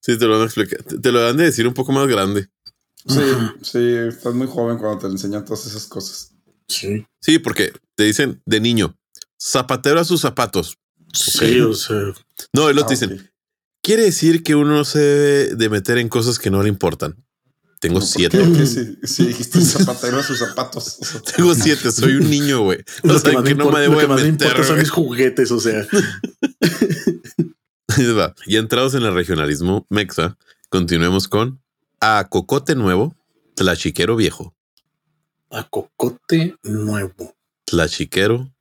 [0.00, 0.82] Sí, te lo van a explicar.
[0.82, 2.48] Te te lo dan de decir un poco más grande.
[3.08, 3.54] Sí, Ajá.
[3.62, 3.78] sí.
[4.08, 6.32] Estás muy joven cuando te enseñan todas esas cosas.
[6.68, 7.06] Sí.
[7.20, 8.96] Sí, porque te dicen de niño,
[9.40, 10.76] zapatero a sus zapatos.
[11.12, 11.96] Sí, o sea,
[12.52, 13.20] No, lo Ah, te dicen, ok.
[13.82, 17.16] quiere decir que uno se debe de meter en cosas que no le importan.
[17.78, 18.66] Tengo No, ¿por siete.
[18.66, 20.98] si, si dijiste zapatero a sus zapatos.
[21.00, 22.80] o sea, Tengo siete, soy un niño, güey.
[23.04, 24.66] O lo sea, que que no me debo lo que de más me meter, importa
[24.68, 25.86] son mis juguetes, o sea.
[28.46, 30.36] Y entrados en el regionalismo mexa,
[30.68, 31.62] continuemos con
[32.00, 33.14] a cocote nuevo,
[33.54, 34.54] tlachiquero viejo.
[35.50, 37.34] a cocote nuevo.
[37.64, 38.52] Tlachiquero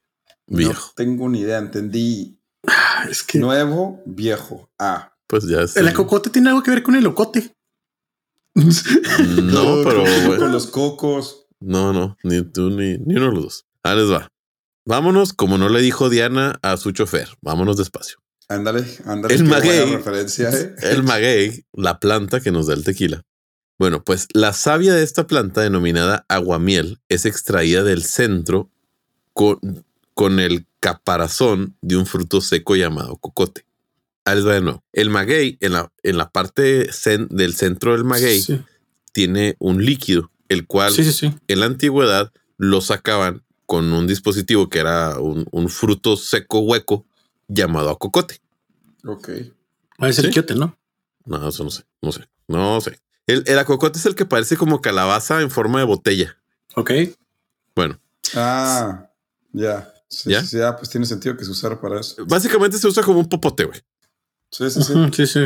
[0.47, 0.73] viejo.
[0.87, 1.57] No tengo ni idea.
[1.59, 2.39] Entendí.
[2.67, 4.69] Ah, Es que Nuevo, viejo.
[4.79, 5.11] Ah.
[5.27, 5.75] Pues ya es.
[5.75, 7.55] el cocote tiene algo que ver con el ocote.
[8.55, 10.03] No, pero
[10.37, 11.47] Con los cocos.
[11.59, 13.65] No, no, ni tú ni, ni uno de los dos.
[13.83, 14.29] Ahí les va.
[14.85, 17.29] Vámonos, como no le dijo Diana a su chofer.
[17.41, 18.17] Vámonos despacio.
[18.47, 19.33] Ándale, ándale.
[19.35, 19.91] El maguey.
[19.95, 20.75] referencia, ¿eh?
[20.81, 23.23] El maguey, la planta que nos da el tequila.
[23.79, 28.69] Bueno, pues la savia de esta planta, denominada aguamiel, es extraída del centro
[29.33, 29.59] con,
[30.13, 33.65] con el caparazón de un fruto seco llamado cocote.
[34.23, 34.83] Ahí les va de nuevo.
[34.93, 38.61] El maguey, en la, en la parte cen- del centro del maguey, Sí,
[39.11, 41.11] tiene un líquido, el cual sí, sí.
[41.11, 41.33] sí.
[41.47, 47.05] en la antigüedad lo sacaban con un dispositivo que era un, un fruto seco hueco
[47.47, 48.39] llamado acocote.
[49.05, 49.29] Ok.
[49.99, 50.31] Ah, es el ¿Sí?
[50.31, 50.77] quiote, ¿no?
[51.25, 52.99] No, eso no sé, no sé, no sé.
[53.27, 56.37] El, el acocote es el que parece como calabaza en forma de botella.
[56.75, 56.91] Ok.
[57.75, 57.99] Bueno,
[58.35, 59.09] Ah,
[59.51, 59.91] ya.
[60.07, 60.43] Sí, ¿Ya?
[60.43, 62.25] sí, ah, pues tiene sentido que se usara para eso.
[62.25, 63.81] básicamente se usa como un popote, güey.
[64.51, 64.93] Sí, sí, sí.
[65.13, 65.39] Sí, sí.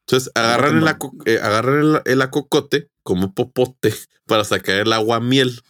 [0.00, 3.94] Entonces agarran, el, aco- eh, agarran el, el acocote como popote
[4.26, 5.60] para sacar el agua miel.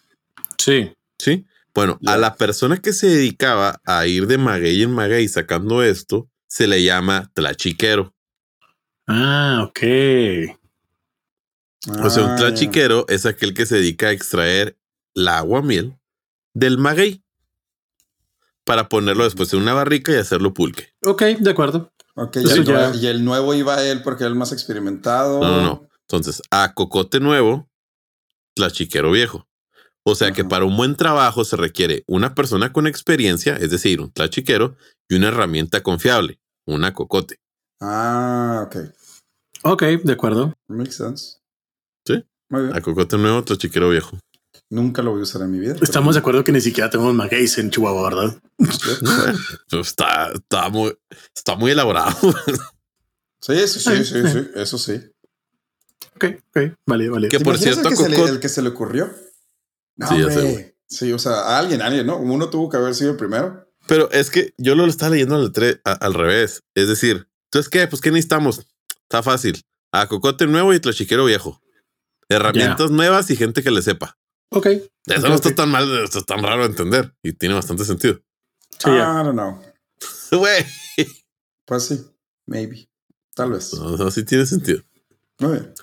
[0.59, 0.93] Sí.
[1.19, 1.45] ¿Sí?
[1.77, 6.29] Bueno, a la persona que se dedicaba a ir de maguey en maguey sacando esto,
[6.49, 8.15] se le llama tlachiquero.
[9.07, 9.81] Ah, ok.
[12.03, 14.79] O sea, un Ah, tlachiquero es aquel que se dedica a extraer
[15.15, 15.99] la agua miel
[16.55, 17.23] del maguey
[18.65, 20.95] para ponerlo después en una barrica y hacerlo pulque.
[21.05, 21.93] Ok, de acuerdo.
[22.15, 25.43] Ok, y, el, ya- nue- y el nuevo iba él porque era el más experimentado.
[25.43, 25.89] No, no, no.
[26.09, 27.69] Entonces, a cocote nuevo,
[28.55, 29.47] tlachiquero viejo.
[30.09, 34.01] O sea que para un buen trabajo se requiere una persona con experiencia, es decir,
[34.01, 34.77] un tlachiquero,
[35.09, 37.41] y una herramienta confiable, una cocote.
[37.81, 38.77] Ah, ok.
[39.65, 40.55] Ok, de acuerdo.
[40.69, 41.39] Makes sense.
[42.07, 42.25] Sí.
[42.51, 42.77] Muy bien.
[42.77, 44.17] A cocote nuevo, tlachiquero viejo.
[44.71, 45.73] Nunca lo voy a usar en mi vida.
[45.75, 48.39] pero- Estamos de acuerdo que ni siquiera tenemos magueyes en Chihuahua, ¿verdad?
[49.03, 49.35] No,
[49.71, 50.97] pues está, está, muy,
[51.35, 52.17] está muy elaborado.
[53.41, 55.01] Sí, sí, sí, sí, sí, eso sí.
[56.17, 57.29] Ok, ok, vale, vale.
[57.29, 59.11] Que ¿Te por cierto, el que, se le, Coco- el que se le ocurrió?
[59.97, 60.77] No, Sí, ya sé.
[60.89, 62.17] Sí, o sea, a alguien, a alguien, ¿no?
[62.19, 63.67] Uno tuvo que haber sido el primero.
[63.89, 66.63] Pero es que yo lo estaba leyendo al, tre- a- al revés.
[66.75, 67.87] Es decir, entonces, ¿qué?
[67.89, 68.67] Pues, ¿qué necesitamos?
[69.03, 69.63] Está fácil.
[69.93, 71.61] A cocote nuevo y tlachiquero viejo.
[72.29, 74.19] Herramientas nuevas y gente que le sepa.
[74.51, 74.67] Ok.
[74.67, 78.21] Eso Ok, no está tan mal, está tan raro de entender y tiene bastante sentido.
[78.79, 78.91] Sí.
[78.91, 78.95] I
[79.25, 79.61] don't know.
[80.33, 80.67] Güey,
[81.65, 82.05] Pues sí,
[82.47, 82.89] maybe.
[83.35, 83.73] Tal vez.
[83.75, 84.83] no, no, sí tiene sentido.
[85.39, 85.75] Muy bien.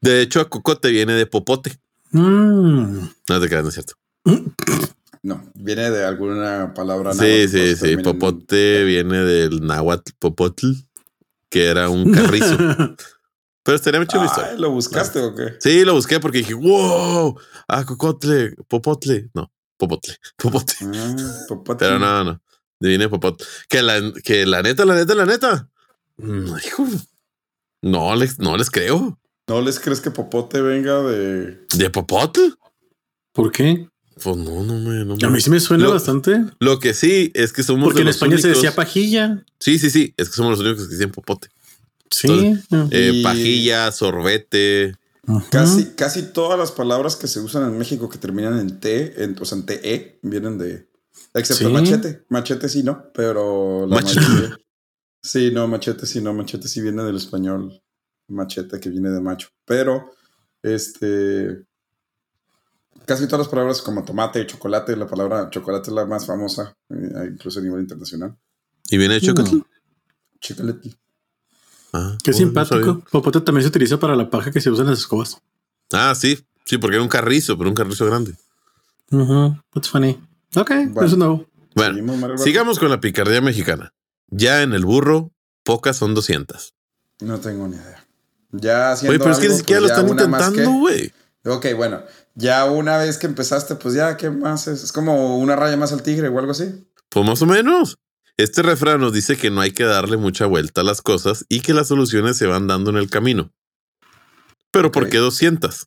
[0.00, 1.78] De hecho, a cocote viene de popote.
[2.12, 3.00] Mm.
[3.28, 3.94] No te quedas, no es cierto.
[5.22, 7.12] No, viene de alguna palabra.
[7.12, 7.88] Sí, náhuatl, sí, pues, sí.
[7.92, 10.66] en- Popote viene del náhuatl popotl,
[11.50, 12.56] que era un carrizo.
[13.64, 14.52] Pero estaría mucho la historia.
[14.56, 15.56] ¿Lo buscaste o qué?
[15.58, 17.36] Sí, lo busqué porque dije, wow,
[17.66, 19.28] a cocotle, popotle.
[19.34, 20.74] No, popotle, popote.
[20.82, 21.16] Ah,
[21.48, 21.84] popote.
[21.84, 22.40] Pero no, no.
[22.78, 23.44] Viene popote.
[23.68, 25.68] Que la, que la neta, la neta, la neta.
[26.18, 26.86] mm, Hijo,
[27.82, 29.18] no les, no les creo.
[29.48, 31.64] ¿No les crees que popote venga de.
[31.76, 32.52] ¿De popotle?
[33.32, 33.88] ¿Por qué?
[34.22, 35.04] Pues no, no me.
[35.04, 36.44] No A me- mí sí me suena Lo- bastante.
[36.58, 37.84] Lo que sí es que somos.
[37.84, 39.44] Porque de en los España se únicos- decía pajilla.
[39.60, 40.14] Sí, sí, sí.
[40.16, 41.48] Es que somos los únicos que dicen popote.
[42.10, 42.54] Sí.
[42.90, 44.94] Eh, Y- Pajilla, sorbete.
[45.50, 49.36] Casi, casi todas las palabras que se usan en México que terminan en T, en,
[49.40, 50.88] o sea, en TE, vienen de.
[51.34, 51.72] Excepto Sí.
[51.72, 52.24] machete.
[52.28, 54.20] Machete sí no, pero la Machete.
[54.20, 54.58] mayoría-
[55.22, 56.32] Sí, no, machete sí no.
[56.32, 57.82] Machete sí viene del español.
[58.28, 59.48] Machete que viene de macho.
[59.64, 60.12] Pero,
[60.62, 61.64] este.
[63.04, 66.76] Casi todas las palabras como tomate y chocolate, la palabra chocolate es la más famosa,
[66.90, 68.36] eh, incluso a nivel internacional.
[68.90, 69.58] Y viene de chocotl.
[70.40, 70.90] Chocolate.
[71.92, 72.76] Ah, Qué oh, no simpático.
[72.84, 73.04] sabía.
[73.10, 75.40] Popote también se utiliza para la paja que se usa en las escobas.
[75.92, 76.44] Ah, sí.
[76.64, 78.34] Sí, porque era un carrizo, pero un carrizo grande.
[79.12, 79.56] Ujú.
[79.72, 80.20] That's funny.
[80.56, 81.06] Ok, Bueno.
[81.06, 81.46] eso no.
[81.76, 83.92] Bueno, sigamos con la picardía mexicana.
[84.28, 85.30] Ya en el burro,
[85.62, 86.74] pocas son 200.
[87.20, 88.04] No tengo ni idea.
[88.60, 90.78] Ya haciendo Güey, pero es que ni algo, siquiera pues, lo ya están intentando, que-
[90.78, 91.12] güey.
[91.44, 92.02] Ok, bueno,
[92.34, 94.82] ya una vez que empezaste, pues ya, ¿qué más es?
[94.82, 96.86] Es como una raya más al tigre o algo así.
[97.08, 97.98] Pues más o menos.
[98.36, 101.60] Este refrán nos dice que no hay que darle mucha vuelta a las cosas y
[101.60, 103.50] que las soluciones se van dando en el camino.
[104.70, 105.86] Pero ¿por qué 200?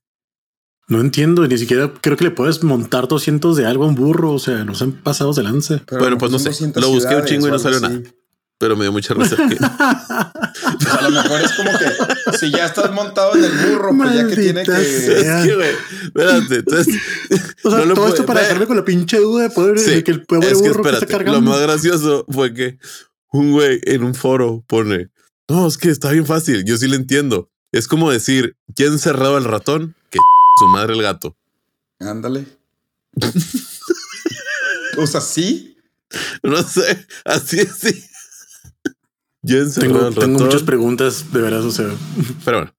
[0.88, 1.46] No entiendo.
[1.48, 4.34] Ni siquiera creo que le puedes montar 200 de algo a un burro.
[4.34, 5.82] O sea, nos han pasado de lance.
[5.86, 6.50] Pero Bueno, pues no sé.
[6.50, 8.04] 200 Lo busqué un chingo y no salió así.
[8.60, 9.36] Pero me dio mucha risa.
[9.38, 14.14] que- a lo mejor es como que si ya estás montado en el burro, pues
[14.14, 14.72] ya que tiene que.
[14.82, 15.72] es que, güey,
[16.04, 16.56] espérate.
[16.58, 16.96] Entonces,
[17.64, 19.92] O sea, no lo todo esto para dejarme con la pinche duda de poder Sí,
[19.92, 21.40] de que el pobre es que burro que está espérate, cargando.
[21.42, 22.78] lo más gracioso fue que
[23.32, 25.08] un güey en un foro pone,
[25.48, 27.50] no, es que está bien fácil, yo sí le entiendo.
[27.72, 29.96] Es como decir, ¿quién cerraba el ratón?
[30.10, 30.20] Que
[30.60, 31.38] su madre el gato.
[32.00, 32.46] Ándale.
[34.98, 35.78] o sea, sí.
[36.44, 38.04] No sé, así es, sí.
[39.42, 41.64] ¿Quién cerró tengo, muchas preguntas, de veras.
[41.66, 41.88] O sea,
[42.46, 42.74] Pero bueno,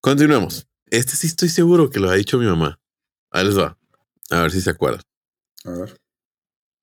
[0.00, 0.66] continuemos.
[0.86, 2.78] Este sí estoy seguro que lo ha dicho mi mamá.
[3.30, 3.78] Ahí les va.
[4.30, 5.00] A ver si se acuerdan.
[5.64, 5.96] A ver,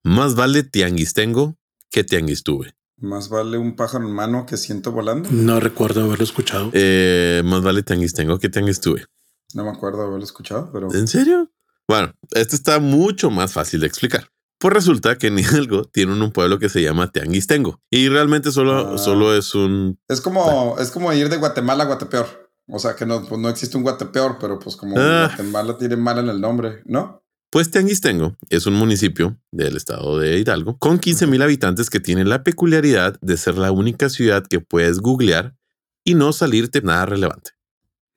[0.04, 1.56] Más vale tianguis tengo
[1.92, 2.74] que tianguis tuve.
[2.98, 5.30] más vale un pájaro en mano que siento volando.
[5.32, 6.70] no recuerdo haberlo escuchado.
[6.74, 9.06] Eh, más vale tianguis tengo que tianguis tuve.
[9.54, 10.94] No me acuerdo haberlo escuchado, pero.
[10.94, 11.52] ¿En serio?
[11.88, 14.30] Bueno, esto está mucho más fácil de explicar.
[14.60, 18.94] Pues resulta que en Hidalgo tienen un pueblo que se llama Tianguistengo y realmente solo,
[18.96, 18.98] Ah.
[18.98, 19.98] solo es un.
[20.08, 22.50] Es como, es como ir de Guatemala a Guatepeor.
[22.72, 25.28] O sea que no, pues no existe un Guatepeor, pero pues como Ah.
[25.28, 27.24] Guatemala tiene mal en el nombre, ¿no?
[27.52, 32.24] Pues Tianguistengo es un municipio del estado de Hidalgo con 15 mil habitantes que tiene
[32.24, 35.56] la peculiaridad de ser la única ciudad que puedes googlear
[36.04, 37.52] y no salirte nada relevante.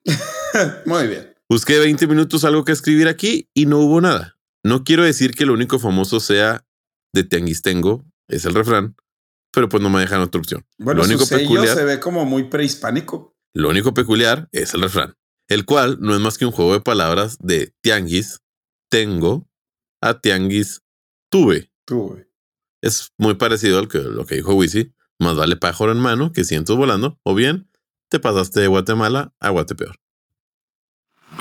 [0.85, 1.33] Muy bien.
[1.49, 4.32] Busqué 20 minutos algo que escribir aquí y no hubo nada.
[4.63, 6.65] No quiero decir que lo único famoso sea
[7.13, 8.95] de Tianguistengo, es el refrán,
[9.51, 10.65] pero pues no me dejan otra opción.
[10.77, 13.35] Bueno, lo único su sello peculiar, se ve como muy prehispánico.
[13.53, 15.15] lo único peculiar es el refrán,
[15.47, 18.39] el cual no es más que un juego de palabras de tianguis,
[18.89, 19.47] tengo,
[20.01, 20.81] a tianguis,
[21.29, 21.71] tuve.
[21.87, 22.25] Güey.
[22.81, 26.43] Es muy parecido al que lo que dijo Wisi, más vale pájaro en mano que
[26.43, 27.69] cientos volando, o bien
[28.09, 29.95] te pasaste de Guatemala a Guatepeor.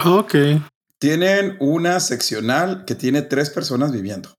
[0.05, 0.35] Ok.
[1.03, 4.39] Tienen una seccional que tiene tres personas viviendo.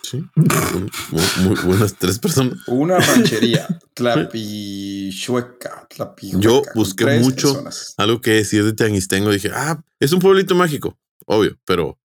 [0.00, 0.24] Sí.
[0.36, 2.60] Muy, muy buenas tres personas.
[2.68, 7.94] Una ranchería, Tlapichueca, Tlapijueca, Yo busqué tres mucho personas.
[7.96, 10.96] Algo que si es de Tianguistengo, dije, ah, es un pueblito mágico.
[11.26, 11.98] Obvio, pero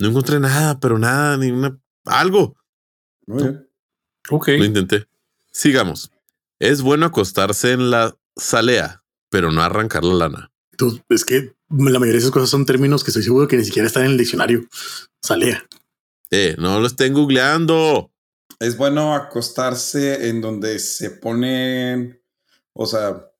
[0.00, 1.80] no encontré nada, pero nada, ni una.
[2.04, 2.58] Algo.
[3.26, 3.70] Muy bien.
[4.28, 4.48] Ok.
[4.48, 5.06] Lo intenté.
[5.50, 6.10] Sigamos.
[6.58, 10.52] Es bueno acostarse en la salea, pero no arrancar la lana.
[10.76, 13.64] Tú- es que la mayoría de esas cosas son términos que estoy seguro que ni
[13.64, 14.66] siquiera están en el diccionario.
[15.22, 15.66] Salea.
[16.30, 18.12] Eh, no lo estén googleando.
[18.58, 22.22] Es bueno acostarse en donde se ponen,
[22.72, 23.30] o sea,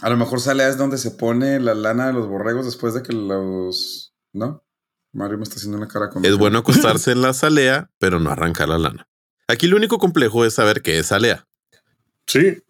[0.00, 3.02] a lo mejor sale es donde se pone la lana de los borregos después de
[3.02, 4.64] que los, ¿no?
[5.12, 8.30] Mario me está haciendo una cara con Es bueno acostarse en la salea, pero no
[8.30, 9.08] arrancar la lana.
[9.48, 11.48] Aquí lo único complejo es saber qué es salea.
[12.26, 12.62] Sí.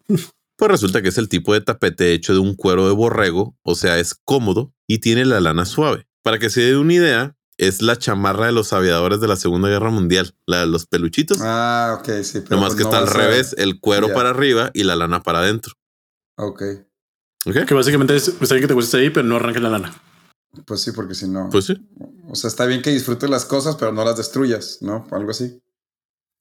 [0.61, 3.73] Pues resulta que es el tipo de tapete hecho de un cuero de borrego, o
[3.73, 6.07] sea, es cómodo y tiene la lana suave.
[6.21, 9.69] Para que se dé una idea, es la chamarra de los aviadores de la Segunda
[9.69, 11.39] Guerra Mundial, la de los peluchitos.
[11.41, 12.41] Ah, ok, sí.
[12.41, 15.23] Pero Nomás pues que no está al revés, el cuero para arriba y la lana
[15.23, 15.73] para adentro.
[16.37, 16.61] Ok,
[17.47, 17.65] ¿Ok?
[17.67, 19.95] Que básicamente es está bien que te acuestes ahí, pero no arranques la lana.
[20.67, 21.89] pues sí, porque si no, Pues sí.
[22.29, 25.07] o sea, está bien que disfrutes las cosas, pero no las destruyas, ¿no?
[25.09, 25.59] Algo así.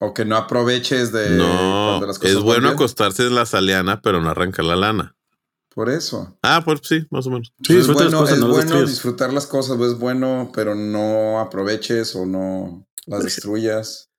[0.03, 2.75] O que no aproveches de no, cuando las cosas es bueno bien.
[2.75, 5.15] acostarse en la saleana, pero no arrancar la lana.
[5.75, 6.37] Por eso.
[6.43, 7.53] Ah, pues sí, más o menos.
[7.63, 11.39] Sí, es las bueno, cosas, es no bueno disfrutar las cosas, es bueno, pero no
[11.39, 14.11] aproveches o no las Pues destruyas.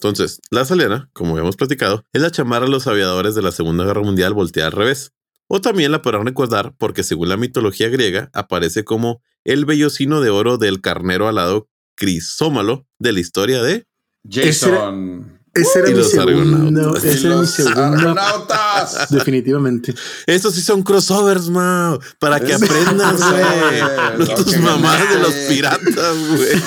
[0.00, 3.84] Entonces, la saleana, como habíamos platicado, es la chamarra de los aviadores de la Segunda
[3.84, 5.12] Guerra Mundial volteada al revés.
[5.46, 10.30] O también la podrán recordar porque según la mitología griega aparece como el vellocino de
[10.30, 13.86] oro del carnero alado crisómalo de la historia de...
[14.30, 15.30] Ese era- Jason.
[15.56, 16.96] Ese era mi segundo.
[16.96, 17.80] Ese era mi segundo.
[17.80, 19.06] argonautas.
[19.10, 19.94] Definitivamente.
[20.26, 24.18] Estos sí son crossovers, Mao, para que Es- aprendas, güey.
[24.18, 26.60] No tus mamás de los piratas, güey.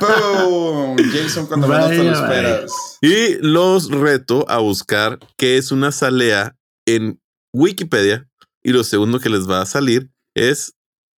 [0.00, 0.96] ¡Pum!
[1.12, 2.34] Jason cuando menos te lo Vaya, vaya.
[2.54, 2.72] esperas.
[3.02, 7.20] Y los reto a buscar qué es una salea en
[7.52, 8.28] Wikipedia.
[8.62, 10.72] Y lo segundo que les va a salir es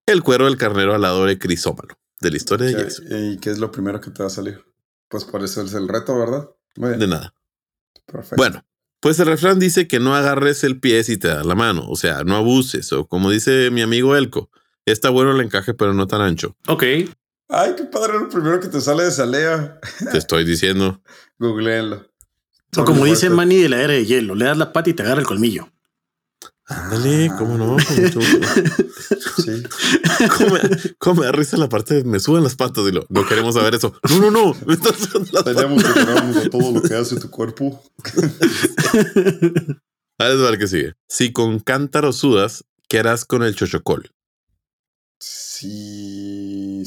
[0.07, 3.07] el cuero del carnero alado de crisómalo de la historia de ¿Qué- Jason.
[3.11, 4.61] ¿Y qué es lo primero que te va a salir?
[5.09, 6.51] Pues por eso es el reto, ¿verdad?
[6.77, 7.01] Muy bien.
[7.01, 7.35] De nada.
[8.07, 8.37] Perfecto.
[8.37, 8.65] Bueno,
[9.01, 11.89] pues el refrán dice que no agarres el pie si te da la mano.
[11.89, 12.93] O sea, no abuses.
[12.93, 14.51] O como dice mi amigo Elco,
[14.85, 16.57] está bueno el encaje, pero no tan ancho.
[16.69, 16.83] Ok.
[17.49, 19.79] Ay, qué padre lo primero que te sale de Salea.
[20.11, 21.01] Te estoy diciendo.
[21.39, 22.11] Googleenlo.
[22.77, 23.31] O como dice.
[23.31, 25.69] Manny de la era de hielo, le das la pata y te agarra el colmillo.
[26.69, 27.77] Ándale, cómo no.
[27.77, 28.39] Con mucho gusto.
[29.37, 29.63] Sí.
[30.37, 30.61] ¿Cómo me,
[30.99, 33.55] cómo me da risa la parte de me suben las patas y lo, no queremos
[33.55, 33.95] saber eso.
[34.09, 34.57] No, no, no.
[34.67, 35.57] Me están sudando las patas.
[35.57, 37.83] Tenemos que de todo lo que hace tu cuerpo.
[40.19, 40.95] Ahí les va el que sigue.
[41.07, 44.11] Si con cántaro sudas, ¿qué harás con el chochocol?
[45.21, 46.83] Sí.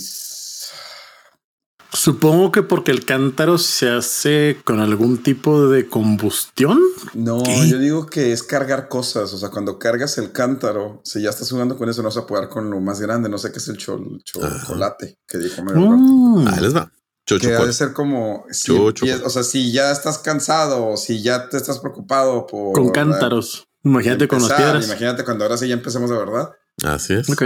[2.10, 6.80] Supongo que porque el cántaro se hace con algún tipo de combustión.
[7.14, 7.70] No, ¿Qué?
[7.70, 9.32] yo digo que es cargar cosas.
[9.32, 12.26] O sea, cuando cargas el cántaro, si ya estás jugando con eso, no vas a
[12.26, 13.30] poder con lo más grande.
[13.30, 15.62] No sé qué es el chol- chocolate que dijo.
[15.64, 16.48] Mm.
[16.48, 16.92] Ahí les va.
[17.26, 17.68] Que Chochocol.
[17.68, 18.44] de ser como.
[18.50, 19.06] Si Chocho.
[19.06, 22.74] empiezas- o sea, si ya estás cansado si ya te estás preocupado por.
[22.74, 23.68] Con cántaros.
[23.84, 24.86] Imagínate con las piedras.
[24.88, 26.50] Imagínate cuando ahora sí ya empecemos de verdad.
[26.84, 27.30] Así es.
[27.30, 27.44] Ok.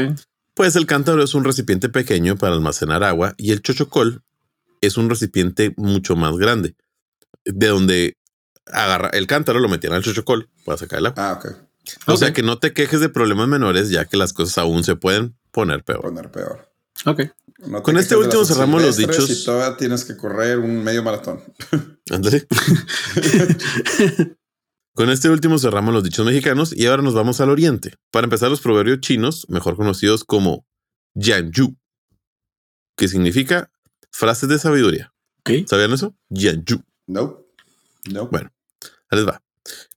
[0.54, 4.24] Pues el cántaro es un recipiente pequeño para almacenar agua y el chochocol
[4.86, 6.76] es un recipiente mucho más grande.
[7.46, 8.18] De donde
[8.68, 11.30] agarra el cántaro, lo metían al chochocol para sacar el agua.
[11.30, 11.56] Ah, ok.
[12.08, 14.96] O sea que no te quejes de problemas menores, ya que las cosas aún se
[14.96, 16.02] pueden poner peor.
[16.02, 16.72] Poner peor.
[17.06, 17.24] Ok.
[17.60, 19.30] No Con este último cerramos los dichos.
[19.30, 21.42] Y todavía tienes que correr un medio maratón.
[22.10, 22.48] Ándale.
[24.96, 27.96] Con este último cerramos los dichos mexicanos y ahora nos vamos al oriente.
[28.12, 30.68] Para empezar, los proverbios chinos, mejor conocidos como
[31.16, 31.76] Yanyu,
[32.96, 33.72] que significa
[34.14, 35.12] frases de sabiduría.
[35.68, 36.16] ¿Sabían eso?
[36.30, 36.82] Yanyu.
[37.08, 37.42] No.
[38.10, 38.28] No.
[38.28, 38.50] Bueno.
[39.10, 39.42] Ahí les va.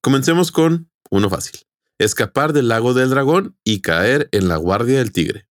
[0.00, 1.60] Comencemos con uno fácil.
[1.98, 5.46] Escapar del lago del dragón y caer en la guardia del tigre.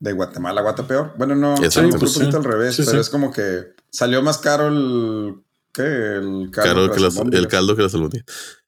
[0.00, 1.14] De Guatemala a Guatepeor.
[1.18, 1.56] Bueno, no.
[1.62, 1.94] Exacto.
[1.96, 3.00] un poquito al revés, Sí, pero sí.
[3.02, 5.34] es como que salió más caro el.
[5.72, 5.82] ¿Qué?
[5.82, 8.26] El Claro que las- el caldo que las albóndigas.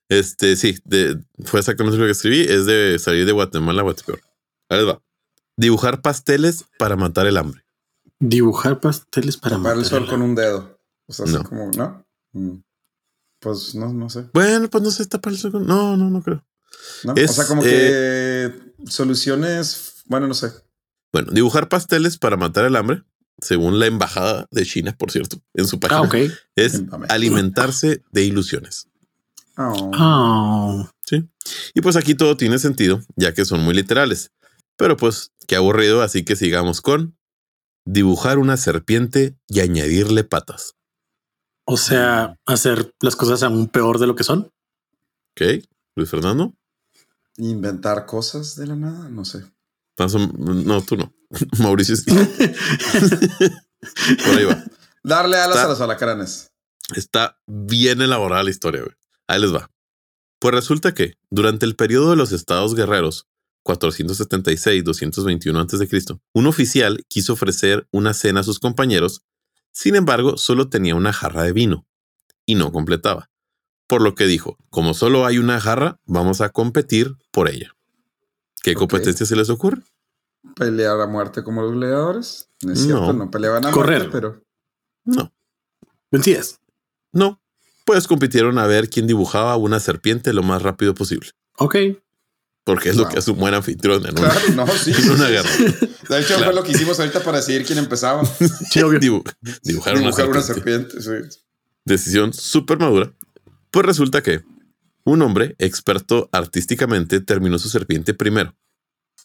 [0.09, 2.41] Este, sí, de- fue exactamente lo que escribí.
[2.43, 4.21] Es de salir de Guatemala a Guatepeor.
[4.69, 5.01] Ahí les va.
[5.57, 7.65] Dibujar pasteles para matar el hambre.
[8.19, 10.79] Dibujar pasteles para Tapar el sol con un dedo.
[11.07, 11.45] O sea, así No.
[11.45, 12.07] como, ¿no?
[12.33, 12.63] Mm.
[13.41, 14.27] Pues no, no sé.
[14.33, 16.45] Bueno, pues no sé, tapar el sol con- No, no, no creo.
[17.05, 17.15] ¿no?
[17.17, 18.53] Es, o sea, como que
[18.87, 20.03] soluciones.
[20.07, 20.51] Bueno, no sé.
[21.13, 23.05] Bueno, dibujar pasteles para matar el hambre,
[23.41, 26.15] según la embajada de China, por cierto, en su página, Ah, ok.
[26.57, 28.89] es alimentarse de ilusiones.
[29.59, 29.91] Oh.
[29.99, 30.91] Oh.
[31.05, 31.29] Sí.
[31.75, 34.33] Y pues aquí todo tiene sentido, ya que son muy literales.
[34.77, 37.17] Pero pues Qué aburrido, así que sigamos con
[37.87, 40.75] dibujar una serpiente y añadirle patas.
[41.65, 44.53] O sea, hacer las cosas aún peor de lo que son.
[45.33, 45.65] Ok,
[45.97, 46.53] Luis Fernando.
[47.39, 49.45] Inventar cosas de la nada, no sé.
[49.99, 51.13] No, tú no.
[51.59, 52.05] Mauricio, sí.
[54.25, 54.65] por ahí va.
[55.03, 56.53] Darle alas Está- a los alacranes.
[56.95, 58.83] Está bien elaborada la historia.
[58.83, 58.95] güey.
[59.27, 59.71] Ahí les va.
[60.39, 63.27] Pues resulta que durante el periodo de los estados guerreros,
[63.67, 69.23] 476-221 a.C., un oficial quiso ofrecer una cena a sus compañeros,
[69.73, 71.87] sin embargo, solo tenía una jarra de vino
[72.47, 73.29] y no completaba.
[73.87, 77.75] Por lo que dijo, como solo hay una jarra, vamos a competir por ella.
[78.63, 79.83] ¿Qué competencia se les ocurre?
[80.57, 82.49] Pelear a muerte como los gladiadores.
[82.63, 83.25] No es cierto, No.
[83.25, 83.99] no, peleaban a Correr.
[84.09, 84.43] muerte, pero
[85.05, 85.33] No,
[86.11, 86.61] Vencidas.
[87.13, 87.41] no.
[87.85, 91.31] Pues compitieron a ver quién dibujaba una serpiente lo más rápido posible.
[91.59, 91.77] Ok.
[92.67, 94.91] Porque es lo que hace un buen anfitrión en una, claro, no, sí.
[94.93, 95.49] en una guerra.
[95.49, 96.45] De hecho, Claro.
[96.47, 98.23] fue lo que hicimos ahorita para decidir quién empezaba.
[98.71, 98.99] Sí, obvio.
[98.99, 99.25] Dibu-
[99.63, 101.01] dibujar, una Dibujar una serpiente.
[101.01, 101.31] serpiente.
[101.33, 101.39] sí.
[101.85, 103.13] Decisión súper madura.
[103.71, 104.43] Pues resulta que
[105.05, 108.57] un hombre experto artísticamente terminó su serpiente primero,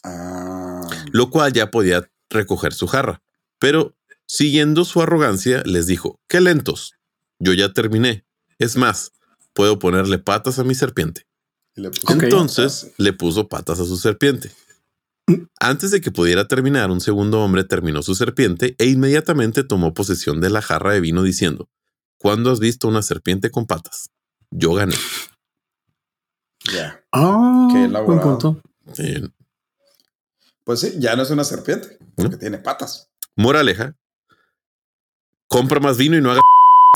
[0.04, 3.22] Ah, lo cual ya podía recoger su jarra.
[3.58, 6.94] Pero siguiendo su arrogancia, les dijo, qué lentos.
[7.40, 8.24] Yo ya terminé.
[8.58, 9.12] Es más,
[9.52, 11.26] puedo ponerle patas a mi serpiente.
[11.74, 12.12] Le puso.
[12.12, 14.50] Entonces le puso patas a su serpiente.
[15.60, 20.40] Antes de que pudiera terminar, un segundo hombre terminó su serpiente e inmediatamente tomó posesión
[20.40, 21.68] de la jarra de vino diciendo,
[22.18, 24.10] ¿cuándo has visto una serpiente con patas?
[24.50, 24.96] Yo gané.
[26.72, 27.02] Ya.
[27.12, 28.60] Ah, Qué buen punto.
[28.98, 29.22] Eh,
[30.64, 33.10] Pues sí, ya no es una serpiente, porque tiene patas.
[33.36, 33.96] moraleja,
[35.48, 36.40] compra más vino y no haga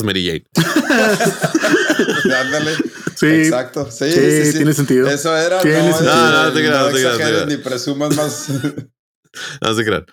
[0.03, 0.45] Mary Jane.
[2.39, 2.75] Ándale.
[3.15, 3.89] Sí, Exacto.
[3.89, 4.57] Sí, sí, sí, sí.
[4.57, 5.07] tiene sentido.
[5.07, 5.59] Eso era.
[5.61, 6.15] Tiene no, sentido.
[6.15, 8.47] No, no te creas, no te creas, ni presumas más.
[9.61, 10.03] No se crean.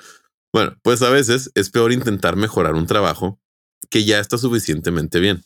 [0.53, 3.41] Bueno, pues a veces es peor intentar mejorar un trabajo
[3.89, 5.45] que ya está suficientemente bien.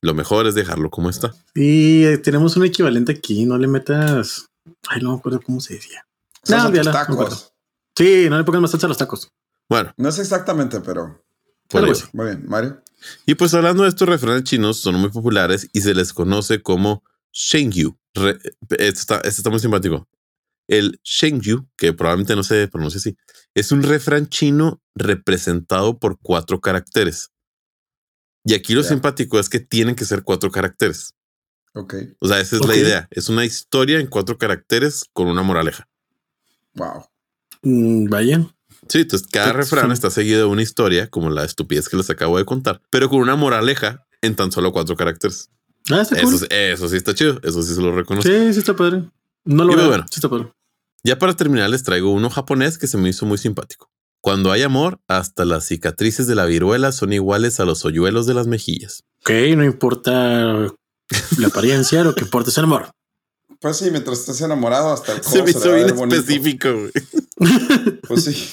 [0.00, 1.32] Lo mejor es dejarlo como está.
[1.54, 3.44] Y eh, tenemos un equivalente aquí.
[3.44, 4.46] No le metas.
[4.88, 6.04] Ay, no me acuerdo cómo se decía.
[6.48, 6.90] No, me acuerdo.
[6.90, 7.52] tacos.
[7.96, 9.28] Sí, no le pongas más salsa a los tacos.
[9.68, 11.22] Bueno, No es exactamente, pero
[11.68, 12.82] por muy bien, Mario.
[13.26, 17.02] Y pues hablando de estos refranes chinos, son muy populares y se les conoce como
[17.32, 17.96] Shengyu.
[18.14, 18.38] Re-
[18.70, 20.08] este, está, este está muy simpático.
[20.68, 23.16] El Shengyu, que probablemente no se pronuncia así,
[23.54, 27.30] es un refrán chino representado por cuatro caracteres.
[28.44, 31.14] Y aquí lo simpático es que tienen que ser cuatro caracteres.
[31.74, 31.94] Ok.
[32.20, 33.08] O sea, esa es la idea.
[33.10, 35.88] Es una historia en cuatro caracteres con una moraleja.
[36.74, 37.06] Wow.
[37.62, 38.46] Mm, vaya.
[38.88, 42.10] Sí, entonces cada Pues, refrán está seguido de una historia, como la estupidez que les
[42.10, 45.50] acabo de contar, pero con una moraleja en tan solo cuatro caracteres.
[45.90, 46.34] Ah, está cool.
[46.34, 47.38] Eso, sí- eso sí está chido.
[47.42, 48.30] Eso sí se lo reconozco.
[48.30, 49.04] Sí, sí está padre.
[49.44, 49.88] No lo Y veo.
[49.88, 50.04] bueno.
[50.10, 50.52] Sí está padre.
[51.04, 53.90] Ya para terminar, les traigo uno japonés que se me hizo muy simpático.
[54.20, 58.34] Cuando hay amor, hasta las cicatrices de la viruela son iguales a los hoyuelos de
[58.34, 59.02] las mejillas.
[59.22, 60.22] Ok, no importa
[61.38, 62.92] la apariencia, lo que importa es el amor.
[63.60, 66.68] Pues sí, mientras estés enamorado, hasta el Se me hizo bien específico.
[66.72, 66.92] güey.
[68.06, 68.48] Pues sí.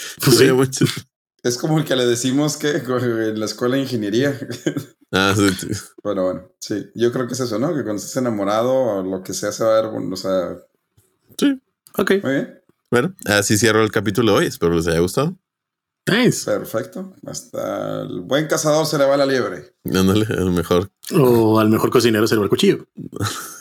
[0.24, 0.50] Pues sí.
[0.52, 0.84] Mucho.
[1.42, 4.38] Es como el que le decimos que en la escuela de ingeniería.
[5.12, 5.66] Ah, sí, sí.
[6.04, 6.88] Pero bueno, sí.
[6.94, 7.74] Yo creo que es eso, ¿no?
[7.74, 10.56] Que cuando estés enamorado o lo que sea se va a ver, bueno, o sea,
[11.36, 11.60] Sí.
[11.98, 12.62] Ok, muy bien.
[12.92, 14.46] Bueno, así cierro el capítulo de hoy.
[14.46, 15.36] Espero les haya gustado.
[16.06, 16.44] nice.
[16.48, 17.12] Perfecto.
[17.26, 19.74] Hasta el buen cazador se le va la liebre.
[19.82, 20.92] Dándole el mejor.
[21.12, 22.86] O al mejor cocinero se le va el cuchillo.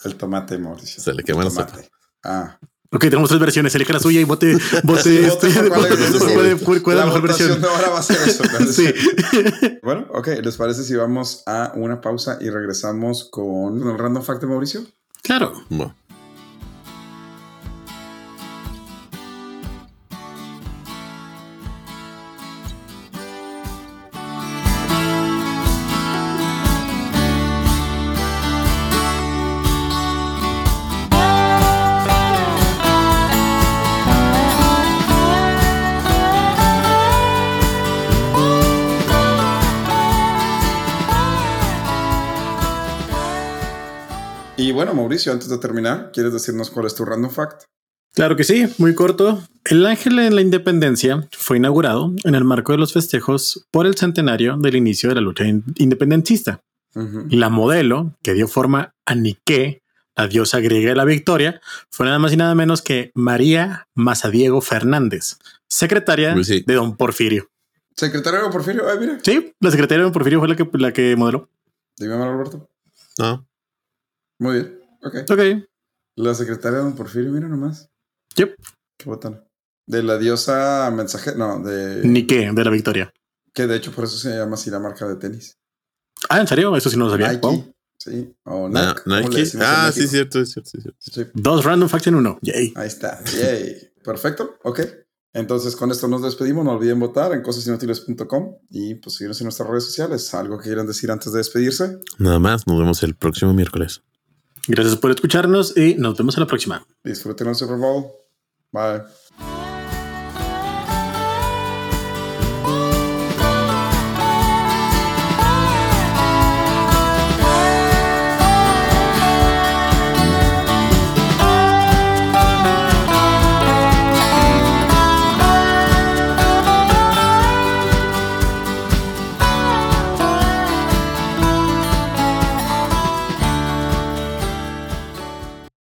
[0.03, 1.01] El tomate, Mauricio.
[1.01, 1.89] Se le quema la tomate.
[2.23, 2.59] Ah.
[2.91, 3.75] Ok, tenemos tres versiones.
[3.75, 5.47] Elige la suya y vote, vote Sí, este.
[5.69, 7.61] cuál vote es la mejor versión.
[7.61, 8.43] de ahora va a ser eso.
[8.71, 8.91] Sí.
[9.83, 10.27] Bueno, ok.
[10.43, 14.81] ¿Les parece si vamos a una pausa y regresamos con el random fact de Mauricio?
[15.21, 15.53] Claro.
[15.69, 15.95] Bueno.
[44.59, 47.63] Y bueno, Mauricio, antes de terminar, ¿quieres decirnos cuál es tu random fact?
[48.13, 49.41] Claro que sí, muy corto.
[49.65, 53.95] El Ángel de la Independencia fue inaugurado en el marco de los festejos por el
[53.95, 56.61] centenario del inicio de la lucha in- independentista.
[56.95, 57.27] Ujú.
[57.29, 59.81] La modelo que dio forma a Nike,
[60.17, 64.59] la diosa griega de la victoria, fue nada más y nada menos que María Mazadiego
[64.59, 65.37] Fernández,
[65.69, 66.63] secretaria Pues sí.
[66.67, 67.47] de Don Porfirio.
[67.95, 69.19] Secretario de Porfirio, ay, mira.
[69.23, 71.47] Sí, la secretaria de Don Porfirio fue la que, la que modeló.
[71.97, 72.67] Dime, Alberto.
[73.17, 73.45] No.
[74.39, 74.79] Muy bien.
[75.03, 75.15] Ok.
[75.29, 75.39] Ok.
[76.15, 77.89] La secretaria de Don Porfirio, mira nomás.
[78.35, 78.55] Yep.
[78.97, 79.43] Qué botana.
[79.87, 82.01] De la diosa mensaje, no, de...
[82.03, 83.11] Nike de la victoria.
[83.53, 85.57] Que de hecho por eso se llama así la marca de tenis.
[86.29, 86.75] Ah, ¿en serio?
[86.75, 87.29] Eso sí no lo sabía.
[87.29, 87.41] Nike.
[87.41, 87.73] Wow.
[87.97, 88.33] Sí.
[88.45, 89.01] O Nike.
[89.03, 89.57] ¿cómo le Nike.
[89.61, 90.99] Ah, sí, cierto, es cierto, es cierto.
[90.99, 92.37] Sí, Dos random facts en uno.
[92.41, 92.73] Yay.
[92.75, 93.23] ahí está.
[93.23, 93.91] Yay.
[94.03, 94.57] Perfecto.
[94.63, 94.81] Ok.
[95.33, 96.65] Entonces con esto nos despedimos.
[96.65, 100.33] No olviden votar en cosasinútiles.com y pues seguirnos en nuestras redes sociales.
[100.33, 101.99] ¿Algo que quieran decir antes de despedirse?
[102.17, 104.03] Nada más, nos vemos el próximo miércoles.
[104.67, 106.85] Gracias por escucharnos y nos vemos en la próxima.
[107.03, 107.77] Disfruten el Super.
[108.71, 109.03] Bye.